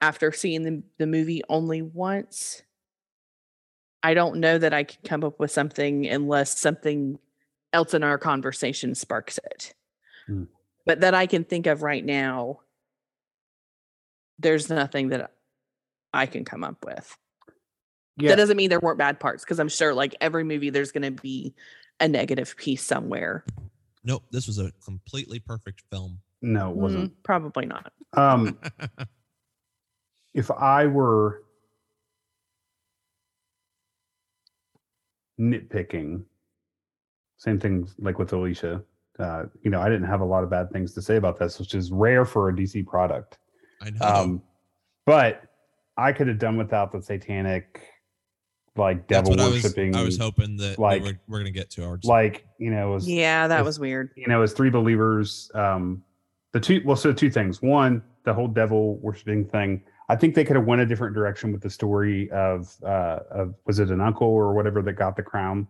[0.00, 2.62] after seeing the, the movie only once?
[4.04, 7.18] I don't know that I could come up with something unless something
[7.72, 9.74] else in our conversation sparks it.
[10.26, 10.44] Hmm.
[10.84, 12.60] But that I can think of right now,
[14.38, 15.32] there's nothing that
[16.12, 17.16] I can come up with.
[18.18, 18.28] Yeah.
[18.28, 21.02] That doesn't mean there weren't bad parts because I'm sure like every movie there's going
[21.02, 21.54] to be
[21.98, 23.42] a negative piece somewhere.
[24.04, 26.20] Nope, this was a completely perfect film.
[26.42, 27.10] No, it wasn't.
[27.10, 27.90] Mm, probably not.
[28.12, 28.58] Um
[30.34, 31.43] if I were
[35.40, 36.22] nitpicking,
[37.36, 38.82] same thing like with Alicia.
[39.18, 41.58] Uh, you know, I didn't have a lot of bad things to say about this,
[41.58, 43.38] which is rare for a DC product.
[43.80, 44.06] I know.
[44.06, 44.42] Um,
[45.06, 45.42] but
[45.96, 47.80] I could have done without the satanic
[48.76, 49.94] like devil worshiping.
[49.94, 52.90] I, I was, hoping that like we we're, gonna get to our like you know
[52.90, 54.10] was yeah that was weird.
[54.16, 56.02] You know, as three believers, um,
[56.52, 57.62] the two well, so two things.
[57.62, 59.82] One, the whole devil worshiping thing.
[60.08, 63.54] I think they could have went a different direction with the story of uh of
[63.66, 65.66] was it an uncle or whatever that got the crown,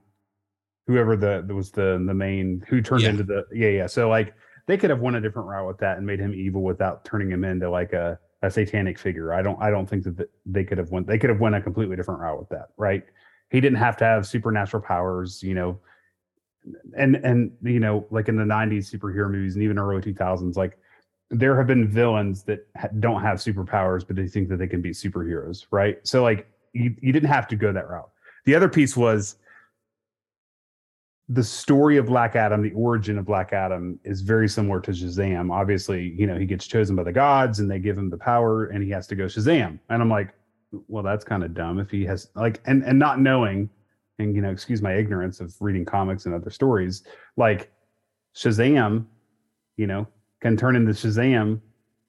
[0.87, 3.11] whoever the was the the main who turned yeah.
[3.11, 3.87] into the yeah yeah.
[3.87, 4.35] So like
[4.67, 7.31] they could have went a different route with that and made him evil without turning
[7.31, 9.33] him into like a a satanic figure.
[9.33, 11.61] I don't I don't think that they could have went they could have went a
[11.61, 13.05] completely different route with that, right?
[13.51, 15.81] He didn't have to have supernatural powers, you know.
[16.97, 20.79] And and you know, like in the 90s superhero movies and even early 2000s like
[21.31, 22.67] there have been villains that
[23.01, 25.99] don't have superpowers but they think that they can be superheroes, right?
[26.07, 28.11] So like you, you didn't have to go that route.
[28.45, 29.37] The other piece was
[31.29, 35.51] the story of Black Adam, the origin of Black Adam, is very similar to Shazam.
[35.51, 38.67] Obviously, you know, he gets chosen by the gods and they give him the power
[38.67, 39.79] and he has to go Shazam.
[39.89, 40.35] And I'm like,
[40.89, 43.71] well, that's kind of dumb if he has like and and not knowing,
[44.19, 47.05] and you know, excuse my ignorance of reading comics and other stories,
[47.37, 47.73] like
[48.37, 49.07] Shazam,
[49.77, 50.07] you know,
[50.45, 51.61] can turn into Shazam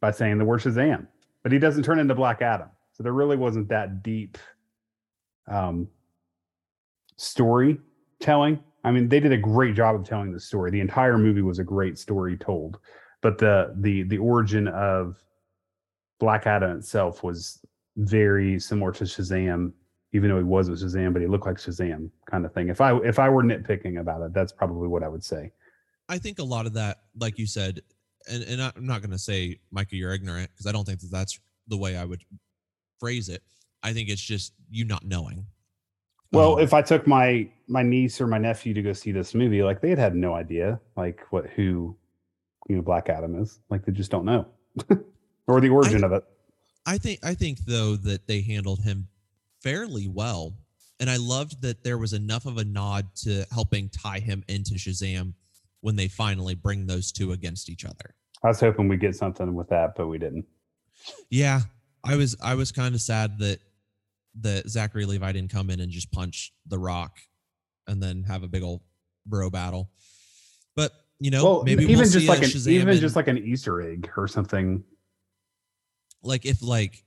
[0.01, 1.07] by saying the word Shazam,
[1.41, 2.69] but he doesn't turn into Black Adam.
[2.93, 4.37] So there really wasn't that deep
[5.47, 5.87] um
[7.17, 10.69] storytelling I mean, they did a great job of telling the story.
[10.69, 12.77] The entire movie was a great story told,
[13.21, 15.17] but the the the origin of
[16.19, 17.65] Black Adam itself was
[17.97, 19.73] very similar to Shazam,
[20.13, 22.69] even though he wasn't Shazam, but he looked like Shazam kind of thing.
[22.69, 25.51] If I if I were nitpicking about it, that's probably what I would say.
[26.07, 27.81] I think a lot of that, like you said,
[28.29, 31.11] and, and I'm not going to say, Micah, you're ignorant, because I don't think that
[31.11, 32.23] that's the way I would
[32.99, 33.43] phrase it.
[33.83, 35.45] I think it's just you not knowing.
[36.31, 39.33] Well, Um, if I took my my niece or my nephew to go see this
[39.33, 41.95] movie, like they had had no idea, like what who,
[42.67, 43.59] you know, Black Adam is.
[43.69, 44.47] Like they just don't know,
[45.47, 46.23] or the origin of it.
[46.85, 49.07] I think I think though that they handled him
[49.61, 50.53] fairly well,
[50.99, 54.75] and I loved that there was enough of a nod to helping tie him into
[54.75, 55.33] Shazam
[55.85, 58.15] when they finally bring those two against each other.
[58.43, 60.45] I was hoping we get something with that, but we didn't.
[61.29, 61.61] Yeah,
[62.03, 63.59] I was I was kind of sad that
[64.41, 67.19] that Zachary Levi didn't come in and just punch the Rock,
[67.85, 68.81] and then have a big old
[69.27, 69.91] bro battle.
[70.75, 73.27] But you know, well, maybe even we'll just like an Shazam even in- just like
[73.27, 74.83] an Easter egg or something.
[76.23, 77.03] like if like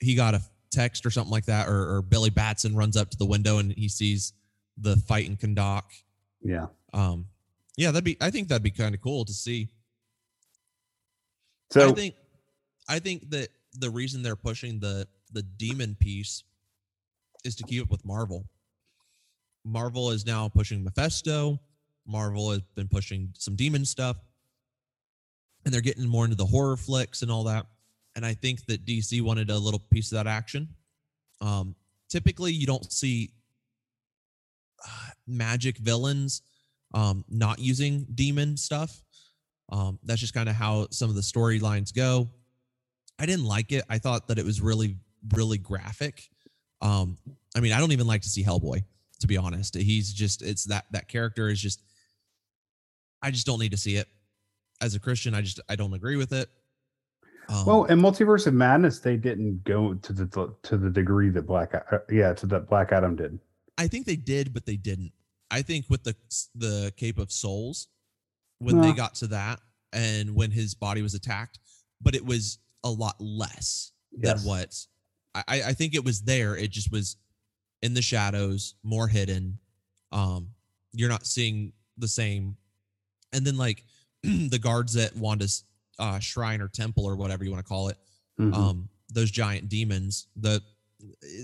[0.00, 3.16] he got a text or something like that, or, or Billy Batson runs up to
[3.16, 4.32] the window and he sees
[4.76, 5.84] the fight in Kahndaq.
[6.42, 6.66] Yeah.
[6.92, 7.26] Um,
[7.76, 8.16] yeah, that'd be.
[8.20, 9.68] I think that'd be kind of cool to see.
[11.70, 12.14] So I think,
[12.88, 16.42] I think that the reason they're pushing the the demon piece
[17.44, 18.46] is to keep up with Marvel.
[19.64, 21.58] Marvel is now pushing Mephisto.
[22.06, 24.16] Marvel has been pushing some demon stuff,
[25.64, 27.66] and they're getting more into the horror flicks and all that.
[28.14, 30.68] And I think that DC wanted a little piece of that action.
[31.40, 31.74] Um,
[32.08, 33.32] typically, you don't see
[34.82, 36.42] uh, magic villains
[36.94, 39.02] um, not using demon stuff.
[39.70, 42.28] Um, that's just kind of how some of the storylines go.
[43.18, 43.84] I didn't like it.
[43.88, 44.96] I thought that it was really,
[45.34, 46.28] really graphic.
[46.80, 47.16] Um,
[47.56, 48.84] I mean, I don't even like to see Hellboy,
[49.20, 49.74] to be honest.
[49.74, 51.82] He's just it's that that character is just
[53.22, 54.08] I just don't need to see it.
[54.80, 56.50] As a Christian, I just I don't agree with it.
[57.48, 61.42] Um, well, in Multiverse of Madness, they didn't go to the to the degree that
[61.42, 63.38] Black uh, yeah to that Black Adam did.
[63.78, 65.12] I think they did, but they didn't.
[65.50, 66.14] I think with the
[66.54, 67.88] the Cape of Souls,
[68.58, 68.82] when Yeah.
[68.82, 69.60] they got to that,
[69.92, 71.58] and when his body was attacked,
[72.00, 74.40] but it was a lot less Yes.
[74.42, 74.86] than what
[75.34, 76.56] I, I think it was there.
[76.56, 77.16] It just was
[77.82, 79.58] in the shadows, more hidden.
[80.12, 80.54] Um,
[80.92, 82.56] you're not seeing the same,
[83.32, 83.84] and then like
[84.22, 85.64] the guards at Wanda's
[85.98, 87.98] uh, shrine or temple or whatever you want to call it
[88.38, 88.54] Mhm.
[88.54, 90.62] um those giant demons the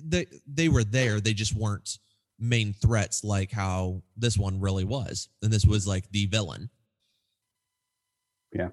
[0.04, 1.98] they they were there they just weren't
[2.42, 6.68] main threats like how this one really was and this was like the villain
[8.52, 8.68] Yeah.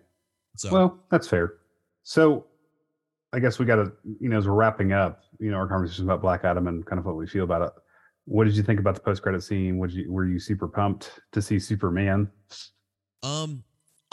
[0.58, 1.54] so Well, that's fair.
[2.04, 2.46] So,
[3.32, 6.04] I guess we got to, you know, as we're wrapping up, you know, our conversation
[6.06, 7.72] about Black Adam and kind of what we feel about it.
[8.26, 9.78] What did you think about the post-credit scene?
[9.78, 12.30] Would you were you super pumped to see Superman?
[13.22, 13.64] um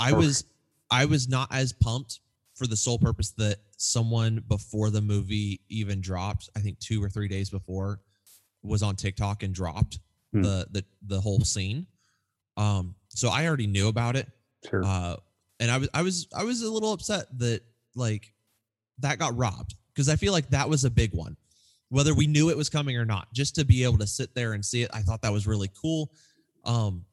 [0.00, 0.44] i Or- was
[0.90, 2.20] i was not as pumped
[2.56, 7.08] for the sole purpose that someone before the movie even dropped i think two or
[7.08, 8.00] three days before
[8.66, 9.98] was on tiktok and dropped
[10.32, 10.42] Hmm.
[10.42, 11.86] the the the whole scene
[12.56, 14.28] um so i already knew about it
[14.68, 14.82] Sure.
[14.84, 15.16] uh
[15.60, 17.60] and i was i was i was a little upset that
[17.94, 18.32] like
[18.98, 21.36] that got robbed because i feel like that was a big one
[21.90, 24.54] whether we knew it was coming or not just to be able to sit there
[24.54, 26.10] and see it i thought that was really cool
[26.64, 27.04] um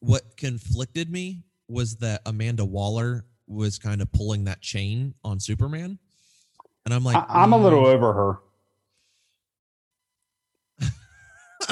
[0.00, 5.98] what conflicted me was that amanda waller was kind of pulling that chain on superman
[6.84, 8.38] and i'm like I, I'm a little mm, over her.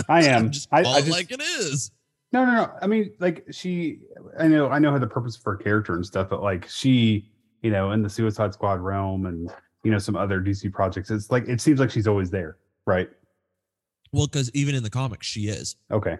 [0.09, 0.50] I am.
[0.50, 1.90] just I, I just, like it is
[2.32, 2.72] No, no, no.
[2.82, 4.00] I mean, like she,
[4.38, 7.30] I know, I know her the purpose for her character and stuff, but like she,
[7.62, 9.50] you know, in the Suicide Squad realm and
[9.84, 13.09] you know some other DC projects, it's like it seems like she's always there, right?
[14.12, 16.16] well because even in the comics she is Okay.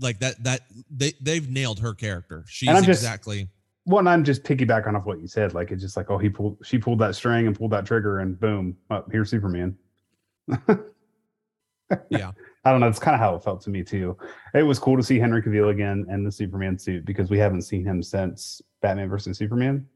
[0.00, 3.48] like that that they they've nailed her character she's just- exactly
[3.86, 5.52] Well, and I'm just piggybacking off what you said.
[5.52, 8.20] Like it's just like, oh, he pulled, she pulled that string and pulled that trigger,
[8.20, 9.76] and boom, up here's Superman.
[12.10, 12.32] Yeah.
[12.64, 12.88] I don't know.
[12.88, 14.16] It's kind of how it felt to me too.
[14.54, 17.62] It was cool to see Henry Cavill again in the Superman suit because we haven't
[17.62, 19.86] seen him since Batman versus Superman.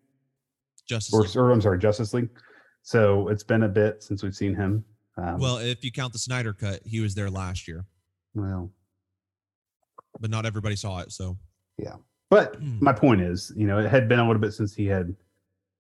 [0.86, 1.36] Justice or, League.
[1.36, 2.28] or I'm sorry, Justice League.
[2.82, 4.84] So it's been a bit since we've seen him.
[5.16, 7.84] Um, Well, if you count the Snyder cut, he was there last year,
[8.34, 8.70] well,
[10.20, 11.12] but not everybody saw it.
[11.12, 11.36] So
[11.78, 11.94] yeah.
[12.30, 12.78] but Hmm.
[12.80, 15.14] my point is, you know, it had been a little bit since he had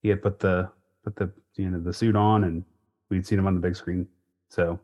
[0.02, 0.70] he had put the
[1.04, 2.64] put the you know the suit on, and
[3.10, 4.06] we'd seen him on the big screen.
[4.50, 4.78] So,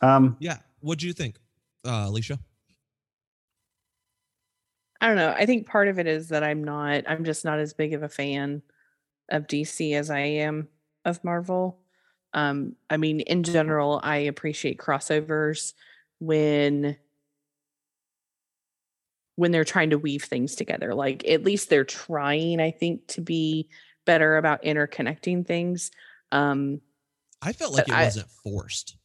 [0.00, 1.36] um, yeah, what do you think,
[1.84, 2.38] uh, Alicia?
[5.00, 5.34] I don't know.
[5.36, 8.02] I think part of it is that I'm not, I'm just not as big of
[8.02, 8.62] a fan
[9.30, 10.68] of DC as I am
[11.04, 11.78] of Marvel.
[12.32, 15.74] Um, I mean, in general, I appreciate crossovers
[16.18, 16.96] when
[19.36, 20.94] when they're trying to weave things together.
[20.94, 23.68] Like at least they're trying, I think, to be
[24.06, 25.90] better about interconnecting things.
[26.32, 26.80] Um,
[27.42, 28.96] I felt like it I- wasn't forced.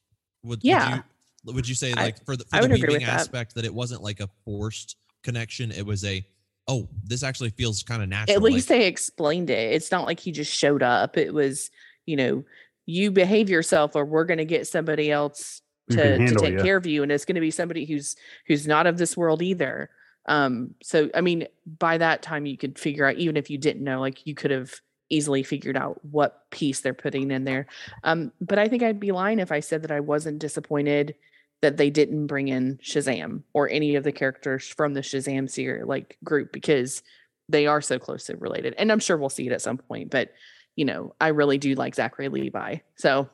[0.44, 0.90] Would, Yeah.
[0.90, 1.04] Would
[1.46, 3.10] you, would you say I- like for the I for the would agree weaving with
[3.10, 3.20] that.
[3.22, 5.72] aspect that it wasn't like a forced connection?
[5.72, 6.26] It was a
[6.68, 8.38] oh, this actually feels kind of natural.
[8.38, 9.74] At least like, they explained it.
[9.74, 11.18] It's not like he just showed up.
[11.18, 11.70] It was,
[12.06, 12.46] you know,
[12.86, 16.62] you behave yourself or we're going to get somebody else to, to take you.
[16.62, 18.16] care of you and it's going to be somebody who's
[18.48, 19.90] who's not of this world either
[20.28, 21.48] um so i mean
[21.80, 24.52] by that time you could figure out even if you didn't know like you could
[24.52, 24.74] have
[25.12, 27.68] easily figured out what piece they're putting in there
[28.04, 31.16] um but i think i'd be lying if i said that i wasn't disappointed
[31.62, 35.86] that they didn't bring in shazam or any of the characters from the shazam series
[35.86, 37.04] like group because
[37.50, 40.32] they are so closely related and i'm sure we'll see it at some point but
[40.76, 43.30] you know i really do like zachary levi so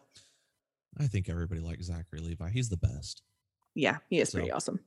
[1.00, 2.50] I think everybody likes Zachary Levi.
[2.50, 3.22] He's the best.
[3.76, 4.80] Yeah, he is so, pretty awesome.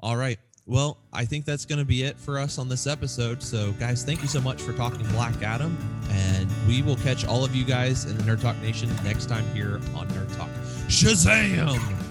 [0.00, 0.38] All right.
[0.66, 3.42] Well, I think that's going to be it for us on this episode.
[3.42, 5.76] So, guys, thank you so much for talking Black Adam.
[6.10, 9.44] And we will catch all of you guys in the Nerd Talk Nation next time
[9.54, 10.50] here on Nerd Talk.
[10.86, 12.01] Shazam!